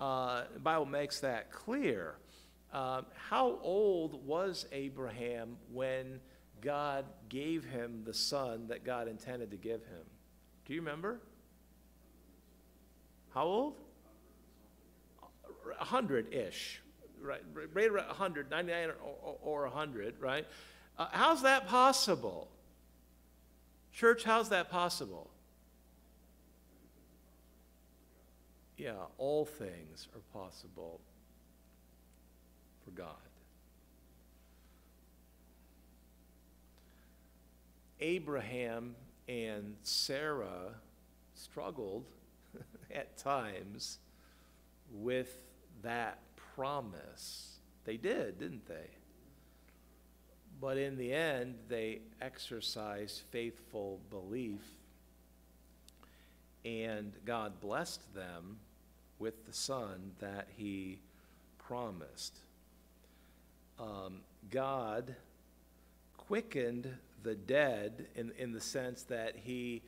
[0.00, 2.16] Uh, the Bible makes that clear.
[2.72, 6.18] Um, how old was Abraham when
[6.60, 10.02] God gave him the son that God intended to give him?
[10.66, 11.20] Do you remember?
[13.32, 13.76] How old?
[15.80, 16.80] A hundred ish,
[17.20, 17.42] right?
[17.72, 18.90] Right around 100, 99
[19.22, 20.46] or, or 100, right?
[20.98, 22.48] Uh, how's that possible?
[23.92, 25.30] Church, how's that possible?
[28.76, 31.00] Yeah, all things are possible
[32.84, 33.16] for God.
[38.00, 38.94] Abraham
[39.28, 40.74] and Sarah
[41.34, 42.04] struggled
[42.94, 43.98] at times
[44.92, 45.36] with
[45.82, 46.18] that
[46.54, 47.58] promise.
[47.84, 48.90] They did, didn't they?
[50.60, 54.60] But in the end, they exercised faithful belief,
[56.64, 58.58] and God blessed them
[59.18, 60.98] with the son that he
[61.58, 62.36] promised.
[63.78, 64.20] Um,
[64.50, 65.14] God
[66.16, 69.82] quickened the dead in, in the sense that he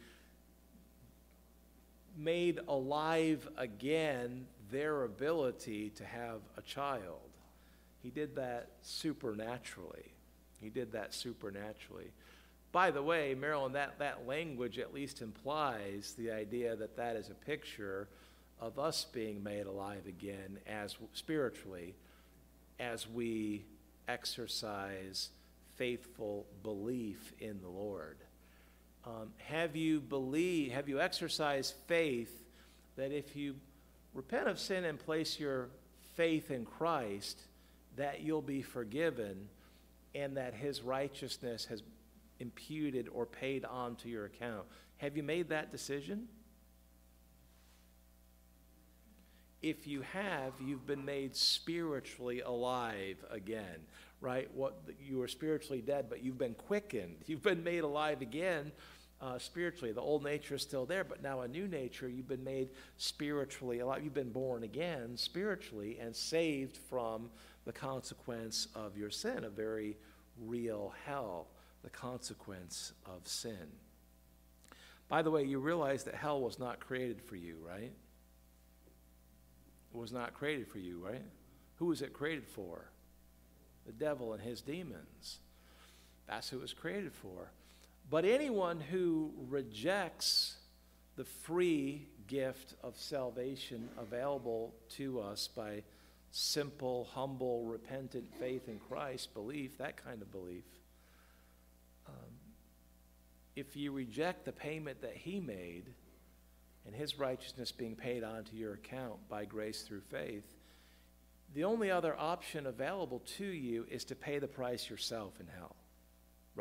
[2.17, 7.31] made alive again their ability to have a child.
[8.03, 10.13] He did that supernaturally.
[10.61, 12.11] He did that supernaturally.
[12.73, 17.29] By the way, Marilyn, that, that language at least implies the idea that that is
[17.29, 18.09] a picture
[18.61, 21.95] of us being made alive again as spiritually
[22.79, 23.65] as we
[24.09, 25.31] exercise
[25.77, 28.19] faithful belief in the Lord.
[29.07, 32.45] Um, have you believe, have you exercised faith
[32.97, 33.57] that if you
[34.15, 35.69] repent of sin and place your
[36.15, 37.41] faith in Christ,
[37.97, 39.49] that you'll be forgiven
[40.15, 41.83] and that his righteousness has
[42.41, 44.65] imputed or paid onto your account.
[44.97, 46.29] Have you made that decision?
[49.63, 53.87] If you have, you've been made spiritually alive again,
[54.21, 54.49] right?
[54.55, 57.17] What you were spiritually dead, but you've been quickened.
[57.27, 58.73] You've been made alive again
[59.21, 59.93] uh, spiritually.
[59.93, 62.09] The old nature is still there, but now a new nature.
[62.09, 64.03] You've been made spiritually alive.
[64.03, 67.31] You've been born again spiritually and saved from
[67.65, 69.97] the consequence of your sin, a very
[70.41, 71.49] real hell,
[71.83, 73.69] the consequence of sin.
[75.09, 77.93] By the way, you realize that hell was not created for you, right?
[79.93, 81.25] It was not created for you, right?
[81.77, 82.91] Who was it created for?
[83.87, 85.41] The devil and his demons.
[86.29, 87.51] That's who it was created for.
[88.11, 90.57] But anyone who rejects
[91.15, 95.85] the free gift of salvation available to us by
[96.33, 100.65] simple, humble, repentant faith in Christ, belief, that kind of belief,
[102.09, 102.35] um,
[103.55, 105.85] if you reject the payment that He made
[106.87, 110.57] and His righteousness being paid onto your account by grace through faith,
[111.55, 115.77] the only other option available to you is to pay the price yourself in hell.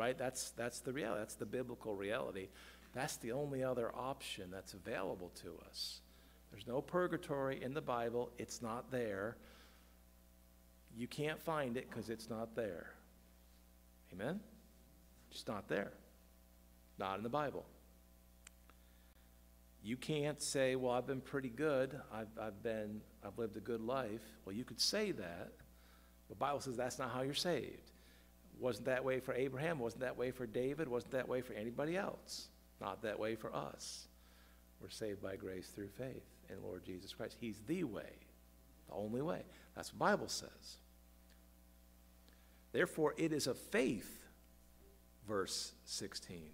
[0.00, 0.16] Right?
[0.16, 1.20] That's, that's the reality.
[1.20, 2.48] That's the biblical reality.
[2.94, 6.00] That's the only other option that's available to us.
[6.50, 9.36] There's no purgatory in the Bible, it's not there.
[10.96, 12.94] You can't find it because it's not there.
[14.14, 14.40] Amen?
[15.30, 15.92] It's not there.
[16.98, 17.66] Not in the Bible.
[19.84, 21.94] You can't say, well, I've been pretty good.
[22.10, 24.22] I've, I've been, I've lived a good life.
[24.46, 25.52] Well, you could say that.
[26.30, 27.90] The Bible says that's not how you're saved.
[28.60, 31.96] Wasn't that way for Abraham, wasn't that way for David, wasn't that way for anybody
[31.96, 32.48] else.
[32.80, 34.06] Not that way for us.
[34.80, 37.36] We're saved by grace through faith in Lord Jesus Christ.
[37.40, 38.12] He's the way,
[38.88, 39.42] the only way.
[39.74, 40.76] That's what the Bible says.
[42.72, 44.24] Therefore, it is of faith,
[45.26, 46.50] verse 16.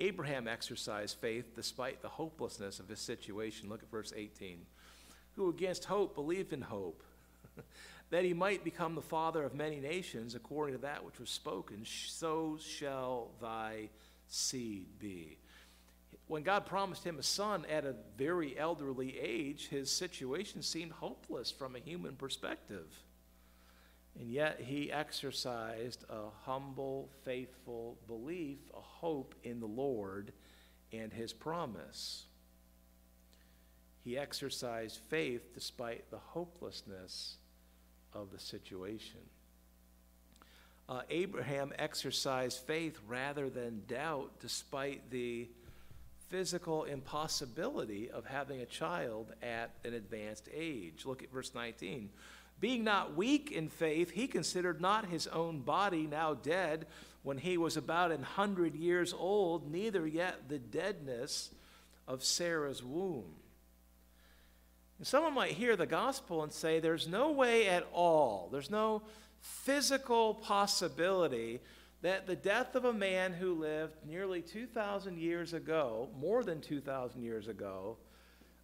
[0.00, 3.68] Abraham exercised faith despite the hopelessness of his situation.
[3.68, 4.64] Look at verse 18.
[5.34, 7.02] Who against hope believed in hope,
[8.10, 11.84] that he might become the father of many nations, according to that which was spoken,
[11.84, 13.90] so shall thy
[14.28, 15.38] seed be.
[16.26, 21.50] When God promised him a son at a very elderly age, his situation seemed hopeless
[21.50, 22.86] from a human perspective.
[24.18, 30.32] And yet he exercised a humble, faithful belief, a hope in the Lord
[30.92, 32.24] and his promise.
[34.02, 37.36] He exercised faith despite the hopelessness
[38.14, 39.20] of the situation.
[40.88, 45.48] Uh, Abraham exercised faith rather than doubt despite the
[46.28, 51.04] physical impossibility of having a child at an advanced age.
[51.04, 52.10] Look at verse 19.
[52.60, 56.86] Being not weak in faith, he considered not his own body now dead
[57.22, 61.50] when he was about an hundred years old, neither yet the deadness
[62.06, 63.34] of Sarah's womb.
[64.98, 69.02] And someone might hear the gospel and say, There's no way at all, there's no
[69.40, 71.60] physical possibility
[72.02, 77.22] that the death of a man who lived nearly 2,000 years ago, more than 2,000
[77.22, 77.96] years ago,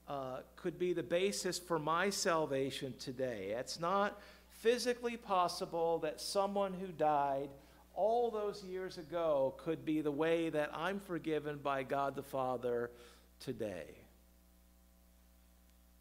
[0.08, 3.54] uh, could be the basis for my salvation today.
[3.56, 4.20] It's not
[4.60, 7.48] physically possible that someone who died
[7.94, 12.90] all those years ago could be the way that I'm forgiven by God the Father
[13.40, 14.03] today.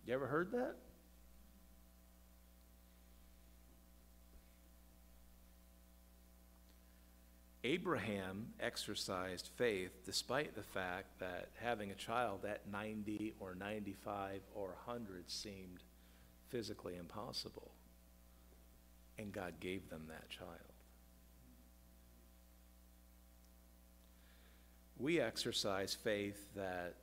[0.06, 0.76] You ever heard that?
[7.66, 14.76] Abraham exercised faith despite the fact that having a child at 90 or 95 or
[14.86, 15.80] 100 seemed
[16.50, 17.72] physically impossible.
[19.18, 20.50] And God gave them that child.
[24.98, 26.96] We exercise faith that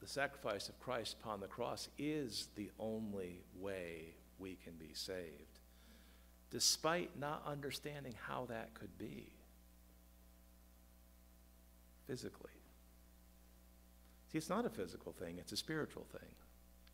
[0.00, 5.60] the sacrifice of Christ upon the cross is the only way we can be saved
[6.50, 9.32] despite not understanding how that could be
[12.06, 12.50] physically.
[14.30, 16.28] See, it's not a physical thing, it's a spiritual thing,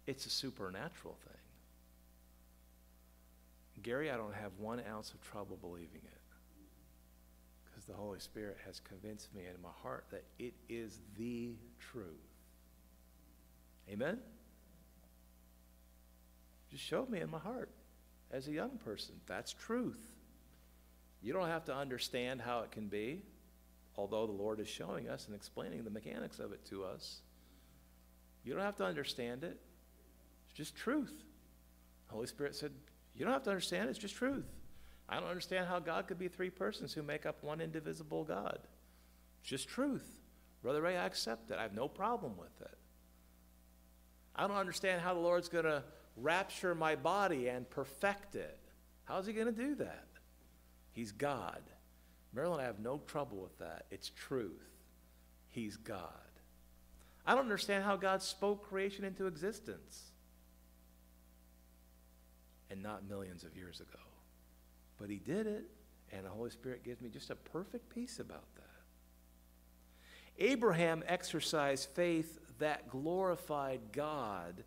[0.07, 1.32] it's a supernatural thing.
[3.82, 6.20] Gary, I don't have one ounce of trouble believing it
[7.64, 12.25] because the Holy Spirit has convinced me in my heart that it is the truth.
[13.91, 14.18] Amen?
[16.70, 17.70] Just showed me in my heart
[18.30, 19.14] as a young person.
[19.26, 20.01] That's truth.
[21.22, 23.22] You don't have to understand how it can be,
[23.97, 27.20] although the Lord is showing us and explaining the mechanics of it to us.
[28.45, 29.59] You don't have to understand it.
[30.47, 31.24] It's just truth.
[32.09, 32.72] The Holy Spirit said,
[33.14, 34.47] You don't have to understand it, it's just truth.
[35.09, 38.59] I don't understand how God could be three persons who make up one indivisible God.
[39.41, 40.20] It's just truth.
[40.62, 41.59] Brother Ray, I accept it.
[41.59, 42.76] I have no problem with it.
[44.37, 45.82] I don't understand how the Lord's going to
[46.16, 48.59] rapture my body and perfect it.
[49.05, 50.07] How's he going to do that?
[50.93, 51.62] He's God.
[52.34, 53.87] Marilyn, I have no trouble with that.
[53.91, 54.68] It's truth.
[55.49, 56.03] He's God.
[57.26, 60.03] I don't understand how God spoke creation into existence.
[62.70, 63.99] And not millions of years ago.
[64.99, 65.64] But he did it,
[66.12, 68.62] and the Holy Spirit gives me just a perfect peace about that.
[70.39, 74.64] Abraham exercised faith that glorified God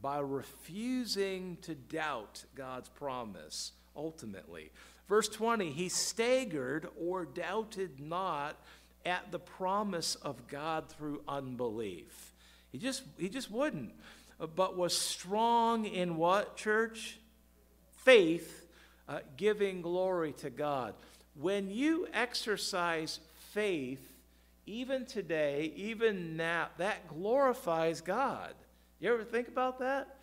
[0.00, 4.70] by refusing to doubt God's promise ultimately.
[5.08, 8.56] Verse 20, he staggered or doubted not
[9.04, 12.32] at the promise of God through unbelief.
[12.70, 13.92] He just, he just wouldn't,
[14.54, 17.18] but was strong in what, church?
[17.98, 18.66] Faith,
[19.08, 20.94] uh, giving glory to God.
[21.34, 23.20] When you exercise
[23.52, 24.11] faith,
[24.66, 28.54] even today, even now, that glorifies God.
[29.00, 30.16] You ever think about that?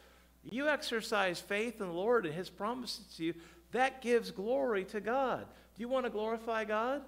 [0.44, 3.34] You exercise faith in the Lord and His promises to you,
[3.72, 5.46] that gives glory to God.
[5.76, 7.02] Do you want to glorify God?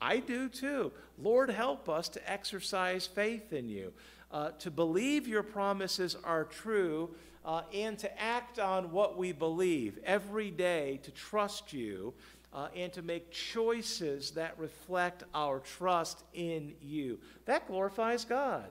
[0.00, 0.92] I do too.
[1.18, 3.92] Lord, help us to exercise faith in you,
[4.30, 7.10] uh, to believe your promises are true,
[7.44, 12.14] uh, and to act on what we believe every day, to trust you,
[12.52, 17.18] uh, and to make choices that reflect our trust in you.
[17.44, 18.66] That glorifies God.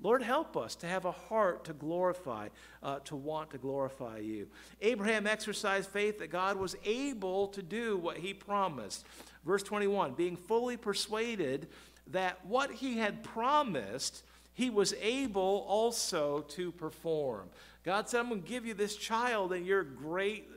[0.00, 2.48] Lord, help us to have a heart to glorify,
[2.82, 4.46] uh, to want to glorify you.
[4.80, 9.04] Abraham exercised faith that God was able to do what he promised.
[9.44, 11.68] Verse 21 being fully persuaded
[12.08, 14.22] that what he had promised,
[14.54, 17.48] he was able also to perform.
[17.84, 20.48] God said, I'm going to give you this child in your great,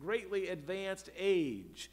[0.00, 1.90] greatly advanced age.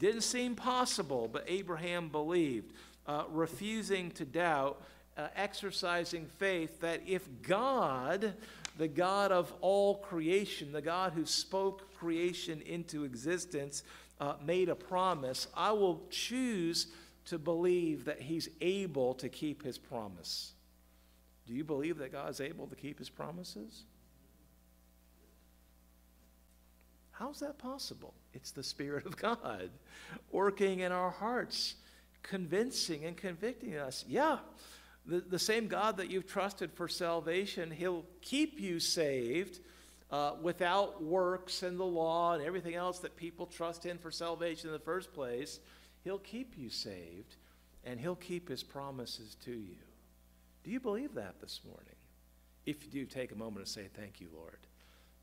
[0.00, 2.72] Didn't seem possible, but Abraham believed,
[3.06, 4.82] uh, refusing to doubt
[5.16, 8.32] uh, exercising faith that if God,
[8.78, 13.82] the God of all creation, the God who spoke creation into existence,
[14.20, 16.86] uh, made a promise, I will choose
[17.26, 20.52] to believe that He's able to keep His promise.
[21.46, 23.84] Do you believe that God is able to keep His promises?
[27.20, 28.14] How's that possible?
[28.32, 29.68] It's the Spirit of God
[30.32, 31.74] working in our hearts,
[32.22, 34.06] convincing and convicting us.
[34.08, 34.38] Yeah,
[35.04, 39.60] the, the same God that you've trusted for salvation, He'll keep you saved
[40.10, 44.68] uh, without works and the law and everything else that people trust in for salvation
[44.68, 45.60] in the first place.
[46.04, 47.36] He'll keep you saved
[47.84, 49.76] and He'll keep His promises to you.
[50.64, 51.96] Do you believe that this morning?
[52.64, 54.56] If you do, take a moment to say, Thank you, Lord.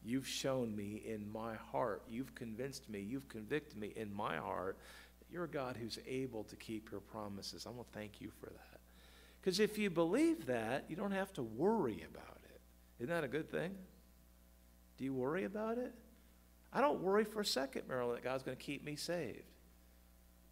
[0.07, 4.77] You've shown me in my heart, you've convinced me, you've convicted me in my heart
[5.19, 7.67] that you're a God who's able to keep your promises.
[7.67, 8.79] I want to thank you for that.
[9.41, 12.61] Because if you believe that, you don't have to worry about it.
[12.99, 13.75] Isn't that a good thing?
[14.97, 15.93] Do you worry about it?
[16.71, 19.43] I don't worry for a second, Marilyn, that God's going to keep me saved.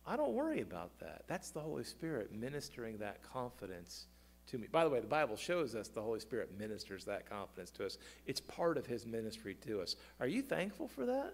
[0.06, 1.24] I don't worry about that.
[1.28, 4.08] That's the Holy Spirit ministering that confidence
[4.48, 4.68] to me.
[4.72, 7.98] By the way, the Bible shows us the Holy Spirit ministers that confidence to us.
[8.26, 9.96] It's part of his ministry to us.
[10.20, 11.34] Are you thankful for that?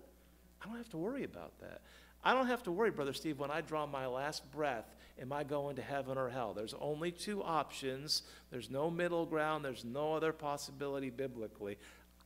[0.62, 1.82] I don't have to worry about that.
[2.24, 5.44] I don't have to worry, Brother Steve, when I draw my last breath, am I
[5.44, 6.54] going to heaven or hell?
[6.54, 8.24] There's only two options.
[8.52, 9.66] There's no middle ground.
[9.66, 11.80] There's no other possibility biblically.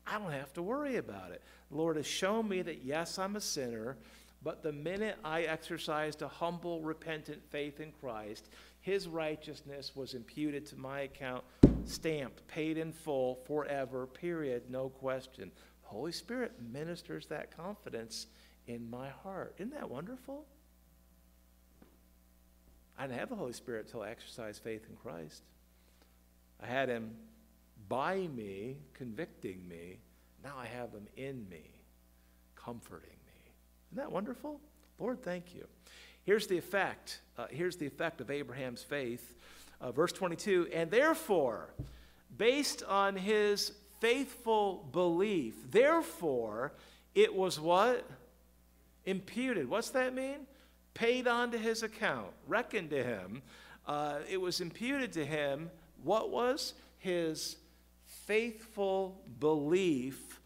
[0.06, 1.42] I don't have to worry about it.
[1.72, 3.98] The Lord has shown me that, yes, I'm a sinner,
[4.44, 8.50] but the minute I exercised a humble, repentant faith in Christ,
[8.86, 11.44] his righteousness was imputed to my account,
[11.86, 15.52] stamped, paid in full, forever, period, no question.
[15.82, 18.28] The Holy Spirit ministers that confidence
[18.68, 19.56] in my heart.
[19.58, 20.46] Isn't that wonderful?
[22.96, 25.42] I didn't have the Holy Spirit until I exercised faith in Christ.
[26.62, 27.16] I had him
[27.90, 29.98] by me, convicting me.
[30.44, 31.72] Now I have him in me,
[32.56, 33.52] comforting me.
[33.92, 34.62] Isn't that wonderful?
[35.00, 35.66] Lord, thank you.
[36.26, 37.20] Here's the effect.
[37.38, 39.34] Uh, here's the effect of Abraham's faith.
[39.80, 41.70] Uh, verse 22 And therefore,
[42.36, 46.74] based on his faithful belief, therefore,
[47.14, 48.06] it was what?
[49.06, 49.70] Imputed.
[49.70, 50.48] What's that mean?
[50.96, 53.44] Paid onto his account, reckoned to him.
[53.86, 55.70] Uh, it was imputed to him.
[56.04, 56.74] What was?
[56.98, 57.58] His
[58.26, 60.40] faithful belief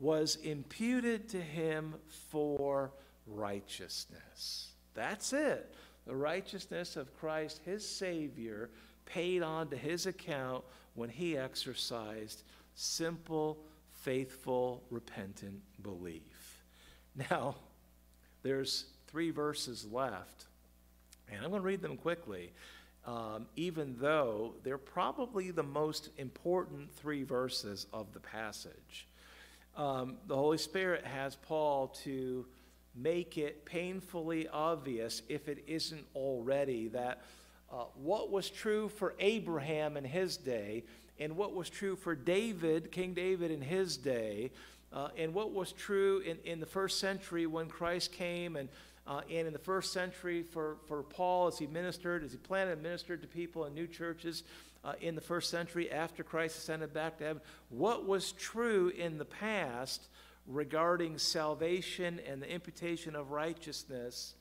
[0.00, 1.94] was imputed to him
[2.30, 2.92] for
[3.26, 4.72] righteousness.
[4.96, 5.72] That's it.
[6.06, 8.70] The righteousness of Christ, his Savior,
[9.04, 12.42] paid on to his account when he exercised
[12.74, 13.58] simple,
[13.92, 16.22] faithful, repentant belief.
[17.30, 17.54] Now,
[18.42, 20.44] there's three verses left,
[21.30, 22.52] and I'm going to read them quickly,
[23.06, 29.06] um, even though they're probably the most important three verses of the passage.
[29.78, 32.44] Um, the Holy Spirit has Paul to
[32.96, 37.22] make it painfully obvious, if it isn't already, that
[37.72, 40.84] uh, what was true for Abraham in his day,
[41.18, 44.50] and what was true for David, King David in his day,
[44.92, 48.68] uh, and what was true in, in the first century when Christ came, and,
[49.06, 52.72] uh, and in the first century for, for Paul as he ministered, as he planted
[52.72, 54.42] and ministered to people in new churches
[54.84, 57.42] uh, in the first century after Christ ascended back to heaven.
[57.70, 60.06] What was true in the past
[60.46, 64.34] regarding salvation and the imputation of righteousness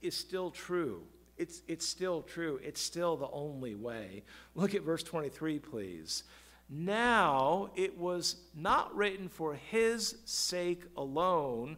[0.00, 1.02] is still true.
[1.36, 2.60] It's, it's still true.
[2.62, 4.22] It's still the only way.
[4.54, 6.24] Look at verse 23, please.
[6.68, 11.76] Now it was not written for his sake alone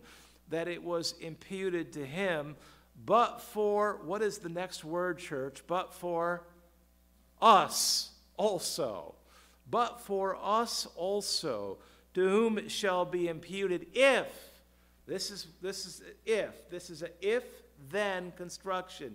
[0.49, 2.57] that it was imputed to him,
[3.05, 5.63] but for, what is the next word, church?
[5.67, 6.47] But for
[7.41, 9.15] us also.
[9.69, 11.79] But for us also
[12.17, 14.27] to whom it shall be imputed if
[15.07, 17.45] this is this is if this is a if
[17.91, 19.15] then construction.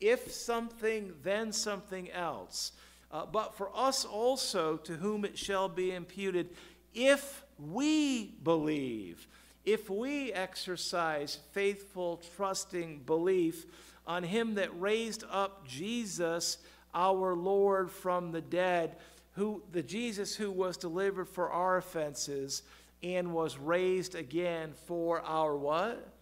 [0.00, 2.72] If something then something else.
[3.12, 6.50] Uh, but for us also to whom it shall be imputed
[6.92, 9.28] if we believe
[9.64, 13.64] if we exercise faithful trusting belief
[14.08, 16.58] on him that raised up Jesus
[16.94, 18.96] our Lord from the dead
[19.40, 22.62] who the Jesus who was delivered for our offenses
[23.02, 26.12] and was raised again for our what?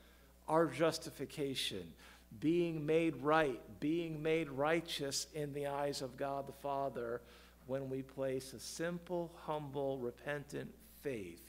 [0.46, 1.82] Our justification,
[2.38, 7.20] being made right, being made righteous in the eyes of God the Father
[7.66, 11.42] when we place a simple, humble, repentant faith,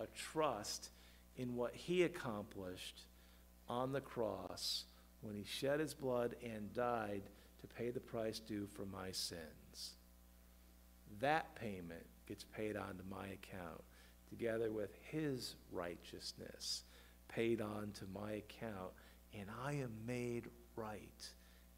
[0.00, 0.90] a trust
[1.36, 3.02] in what he accomplished
[3.68, 4.86] on the cross
[5.20, 7.22] when he shed his blood and died
[7.60, 9.61] to pay the price due for my sins
[11.20, 13.82] that payment gets paid onto my account
[14.28, 16.84] together with his righteousness
[17.34, 18.92] paid on to my account,
[19.34, 21.30] and I am made right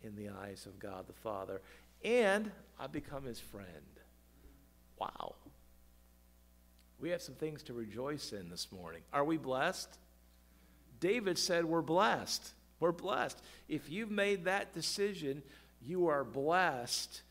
[0.03, 1.61] in the eyes of God the Father,
[2.05, 3.69] and I become his friend.
[4.99, 5.35] Wow.
[7.01, 9.03] We have some things to rejoice in this morning.
[9.13, 9.99] Are we blessed?
[11.01, 12.53] David said, We're blessed.
[12.81, 13.41] We're blessed.
[13.69, 15.43] If you've made that decision,
[15.81, 17.23] you are blessed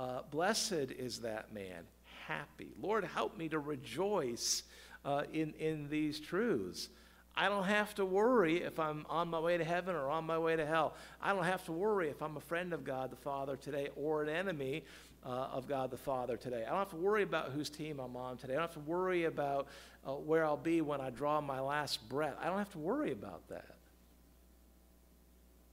[0.00, 1.82] uh, blessed is that man,
[2.26, 2.70] happy.
[2.80, 4.62] Lord, help me to rejoice
[5.04, 6.88] uh, in, in these truths.
[7.36, 10.38] I don't have to worry if I'm on my way to heaven or on my
[10.38, 10.94] way to hell.
[11.22, 14.22] I don't have to worry if I'm a friend of God the Father today or
[14.22, 14.84] an enemy.
[15.24, 16.64] uh, of God the Father today.
[16.66, 18.54] I don't have to worry about whose team I'm on today.
[18.54, 19.68] I don't have to worry about
[20.06, 22.36] uh, where I'll be when I draw my last breath.
[22.40, 23.76] I don't have to worry about that.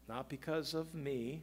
[0.10, 1.42] Not because of me,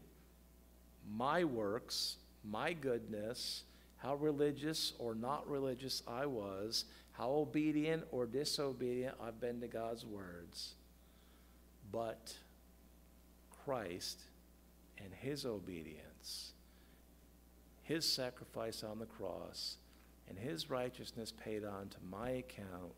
[1.16, 2.16] my works,
[2.49, 3.65] my goodness,
[3.97, 10.05] how religious or not religious I was, how obedient or disobedient I've been to God's
[10.05, 10.75] words,
[11.93, 12.35] but
[13.65, 14.21] Christ
[14.99, 16.53] and his obedience,
[17.83, 19.77] his sacrifice on the cross,
[20.29, 22.93] and his righteousness paid on to my account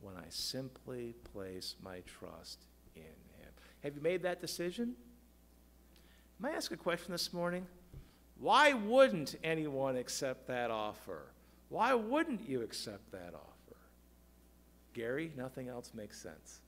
[0.00, 3.50] when I simply place my trust in him.
[3.82, 4.94] Have you made that decision?
[6.38, 7.66] May I ask a question this morning?
[8.38, 11.22] Why wouldn't anyone accept that offer?
[11.68, 13.76] Why wouldn't you accept that offer?
[14.92, 16.60] Gary, nothing else makes sense.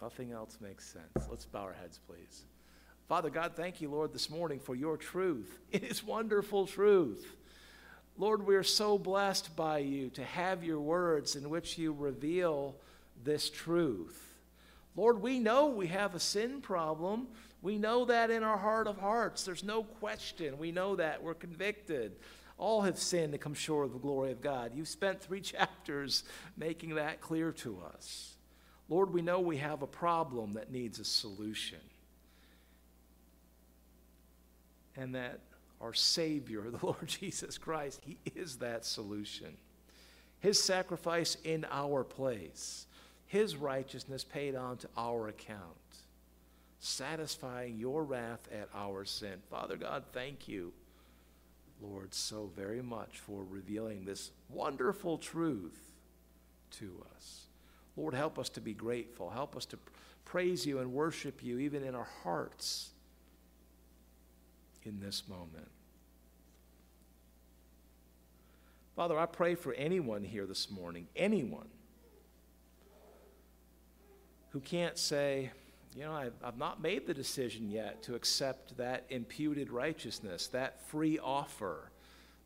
[0.00, 1.28] Nothing else makes sense.
[1.28, 2.44] Let's bow our heads, please.
[3.08, 5.58] Father God, thank you, Lord, this morning for your truth.
[5.72, 7.36] It is wonderful truth.
[8.16, 12.76] Lord, we are so blessed by you to have your words in which you reveal
[13.24, 14.34] this truth.
[14.96, 17.28] Lord, we know we have a sin problem.
[17.62, 19.44] We know that in our heart of hearts.
[19.44, 20.58] There's no question.
[20.58, 21.22] We know that.
[21.22, 22.12] We're convicted.
[22.56, 24.72] All have sinned to come short of the glory of God.
[24.74, 26.24] You've spent three chapters
[26.56, 28.34] making that clear to us.
[28.88, 31.78] Lord, we know we have a problem that needs a solution.
[34.96, 35.40] And that
[35.80, 39.56] our Savior, the Lord Jesus Christ, He is that solution.
[40.40, 42.86] His sacrifice in our place,
[43.26, 45.76] His righteousness paid on to our account
[46.80, 49.34] satisfying your wrath at our sin.
[49.50, 50.72] Father God, thank you,
[51.80, 55.78] Lord, so very much for revealing this wonderful truth
[56.72, 57.46] to us.
[57.96, 59.30] Lord, help us to be grateful.
[59.30, 59.78] Help us to
[60.24, 62.90] praise you and worship you even in our hearts
[64.84, 65.68] in this moment.
[68.96, 71.68] Father, I pray for anyone here this morning, anyone
[74.50, 75.50] who can't say,
[75.96, 80.86] you know, I've, I've not made the decision yet to accept that imputed righteousness, that
[80.86, 81.90] free offer,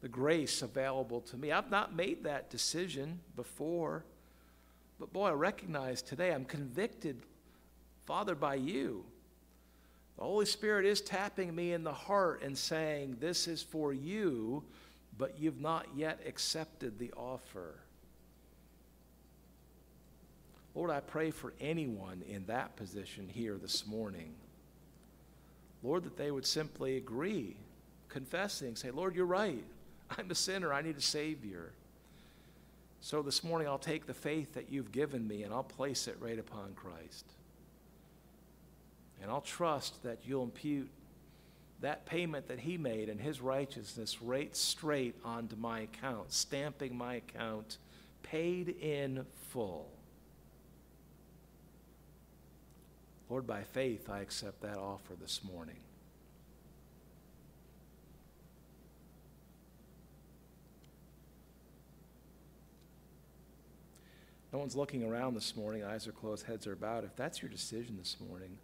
[0.01, 1.53] the grace available to me.
[1.53, 4.05] I've not made that decision before.
[4.99, 7.21] But boy, I recognize today I'm convicted,
[8.07, 9.05] Father, by you.
[10.17, 14.63] The Holy Spirit is tapping me in the heart and saying, This is for you,
[15.19, 17.75] but you've not yet accepted the offer.
[20.75, 24.35] Lord, I pray for anyone in that position here this morning.
[25.83, 27.57] Lord, that they would simply agree,
[28.09, 29.65] confessing, say, Lord, you're right.
[30.19, 30.73] I'm a sinner.
[30.73, 31.71] I need a Savior.
[33.01, 36.17] So this morning, I'll take the faith that you've given me and I'll place it
[36.21, 37.27] right upon Christ.
[39.23, 40.89] And I'll trust that you'll impute
[41.83, 47.17] that payment that he made and his righteousness right straight onto my account, stamping my
[47.17, 47.77] account
[48.23, 49.94] paid in full.
[53.35, 55.75] Lord, by faith, I accept that offer this morning.
[64.53, 67.03] No one's looking around this morning, eyes are closed, heads are bowed.
[67.03, 68.57] If that's your decision this morning,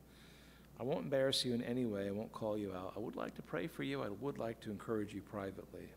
[0.79, 2.07] I won't embarrass you in any way.
[2.07, 2.93] I won't call you out.
[2.95, 4.05] I would like to pray for you.
[4.05, 5.89] I would like to encourage you privately.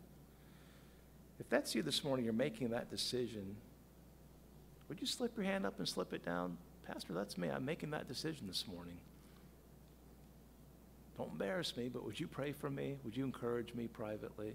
[1.39, 3.55] If that's you this morning, you're making that decision,
[4.89, 6.57] would you slip your hand up and slip it down?
[6.87, 7.49] Pastor, that's me.
[7.49, 8.97] I'm making that decision this morning.
[11.17, 12.97] Don't embarrass me, but would you pray for me?
[13.03, 14.53] Would you encourage me privately?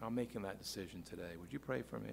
[0.00, 1.36] I'm making that decision today.
[1.40, 2.10] Would you pray for me?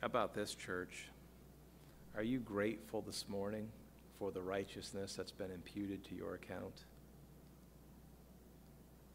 [0.00, 1.08] How about this, church?
[2.16, 3.68] Are you grateful this morning
[4.20, 6.84] for the righteousness that's been imputed to your account?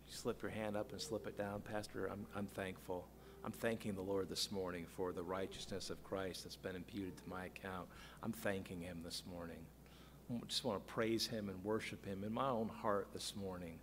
[0.05, 1.61] You slip your hand up and slip it down.
[1.61, 3.07] Pastor, I'm, I'm thankful.
[3.45, 7.29] I'm thanking the Lord this morning for the righteousness of Christ that's been imputed to
[7.29, 7.87] my account.
[8.21, 9.65] I'm thanking Him this morning.
[10.29, 13.79] I just want to praise Him and worship Him in my own heart this morning.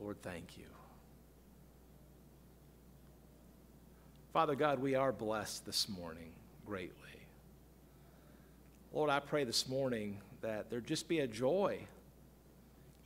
[0.00, 0.64] Lord, thank you.
[4.32, 6.32] Father God, we are blessed this morning
[6.64, 7.21] greatly.
[8.94, 11.78] Lord, I pray this morning that there just be a joy,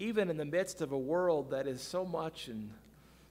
[0.00, 2.72] even in the midst of a world that is so much and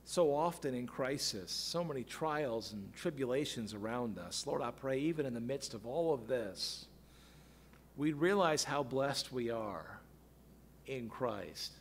[0.05, 4.47] so often in crisis, so many trials and tribulations around us.
[4.47, 6.85] Lord, I pray, even in the midst of all of this,
[7.97, 9.99] we realize how blessed we are
[10.87, 11.73] in Christ.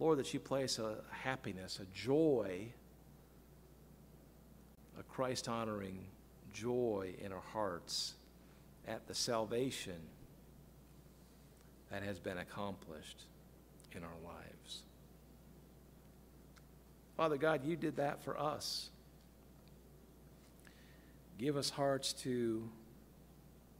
[0.00, 2.66] Lord, that you place a happiness, a joy,
[4.98, 6.00] a Christ honoring
[6.52, 8.14] joy in our hearts
[8.86, 10.00] at the salvation
[11.90, 13.22] that has been accomplished
[13.92, 14.82] in our lives.
[17.16, 18.90] Father God, you did that for us.
[21.38, 22.68] Give us hearts to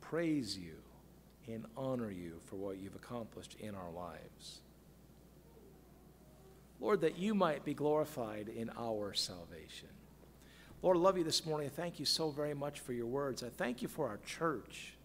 [0.01, 0.75] praise you
[1.47, 4.61] and honor you for what you've accomplished in our lives.
[6.81, 9.89] Lord, that you might be glorified in our salvation.
[10.83, 11.71] Lord, I love you this morning.
[11.71, 13.43] Thank you so very much for your words.
[13.43, 14.96] I thank you for our church.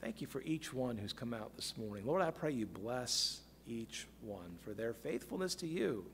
[0.00, 2.06] Thank you for each one who's come out this morning.
[2.06, 6.04] Lord, I pray you bless each one for their faithfulness to you.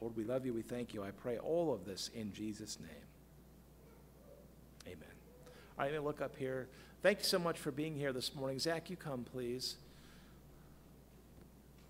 [0.00, 0.52] Lord, we love you.
[0.52, 1.02] We thank you.
[1.02, 2.90] I pray all of this in Jesus' name.
[4.86, 4.98] Amen.
[5.78, 6.66] All right, let me look up here.
[7.02, 8.58] Thank you so much for being here this morning.
[8.58, 9.76] Zach, you come, please.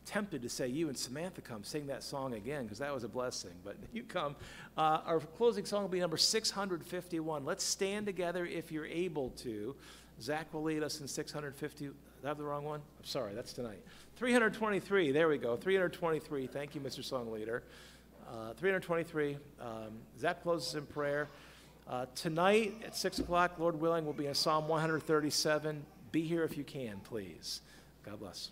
[0.04, 3.08] Tempted to say you and Samantha come sing that song again because that was a
[3.08, 4.34] blessing, but you come.
[4.76, 7.44] Uh, our closing song will be number 651.
[7.44, 9.76] Let's stand together if you're able to.
[10.20, 11.84] Zach will lead us in 650.
[11.84, 11.94] Did
[12.24, 12.80] I have the wrong one?
[12.80, 13.80] I'm sorry, that's tonight.
[14.16, 15.12] 323.
[15.12, 15.56] There we go.
[15.56, 16.46] 323.
[16.46, 17.02] Thank you, Mr.
[17.02, 17.62] Song Leader.
[18.28, 19.36] Uh, 323.
[19.60, 19.68] Um,
[20.18, 21.28] Zach closes in prayer.
[21.88, 25.84] Uh, tonight at 6 o'clock, Lord willing, we'll be in Psalm 137.
[26.12, 27.60] Be here if you can, please.
[28.04, 28.50] God bless.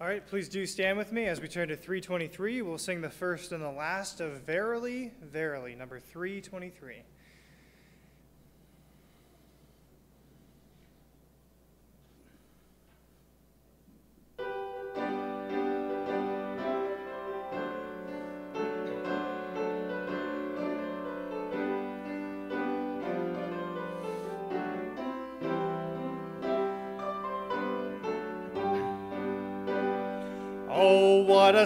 [0.00, 2.62] All right, please do stand with me as we turn to 323.
[2.62, 7.02] We'll sing the first and the last of Verily, Verily, number 323.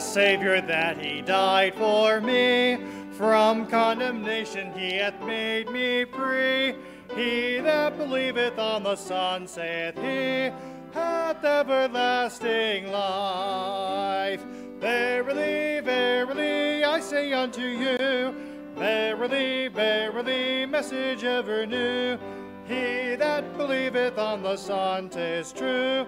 [0.00, 2.78] Savior that He died for me.
[3.12, 6.74] From condemnation He hath made me free.
[7.14, 10.52] He that believeth on the Son, saith He,
[10.92, 14.42] hath everlasting life.
[14.80, 18.34] Verily, verily, I say unto you,
[18.74, 22.18] Verily, verily, message ever new.
[22.66, 26.06] He that believeth on the Son, 'tis true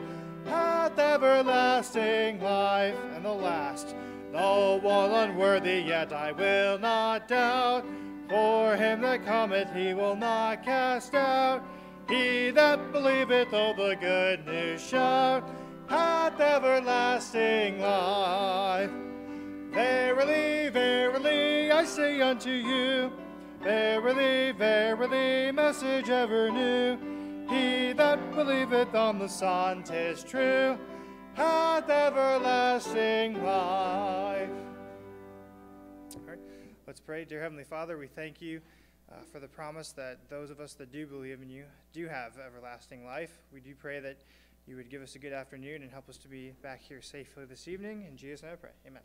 [0.97, 2.97] hath everlasting life.
[3.15, 3.95] And the last,
[4.33, 7.85] no one unworthy, yet I will not doubt.
[8.29, 11.63] For him that cometh, he will not cast out.
[12.09, 15.49] He that believeth, oh, the good news shout,
[15.89, 18.91] hath everlasting life.
[19.71, 23.13] Verily, verily, I say unto you,
[23.63, 27.16] Verily, verily, message ever new.
[27.49, 30.79] He that believeth on the Son, 'tis true,
[31.35, 34.51] hath everlasting life.
[36.15, 36.39] All right,
[36.87, 37.25] let's pray.
[37.25, 38.61] Dear Heavenly Father, we thank you
[39.11, 42.33] uh, for the promise that those of us that do believe in you do have
[42.39, 43.39] everlasting life.
[43.53, 44.23] We do pray that
[44.67, 47.45] you would give us a good afternoon and help us to be back here safely
[47.45, 48.05] this evening.
[48.09, 48.71] In Jesus' name I pray.
[48.87, 49.03] Amen.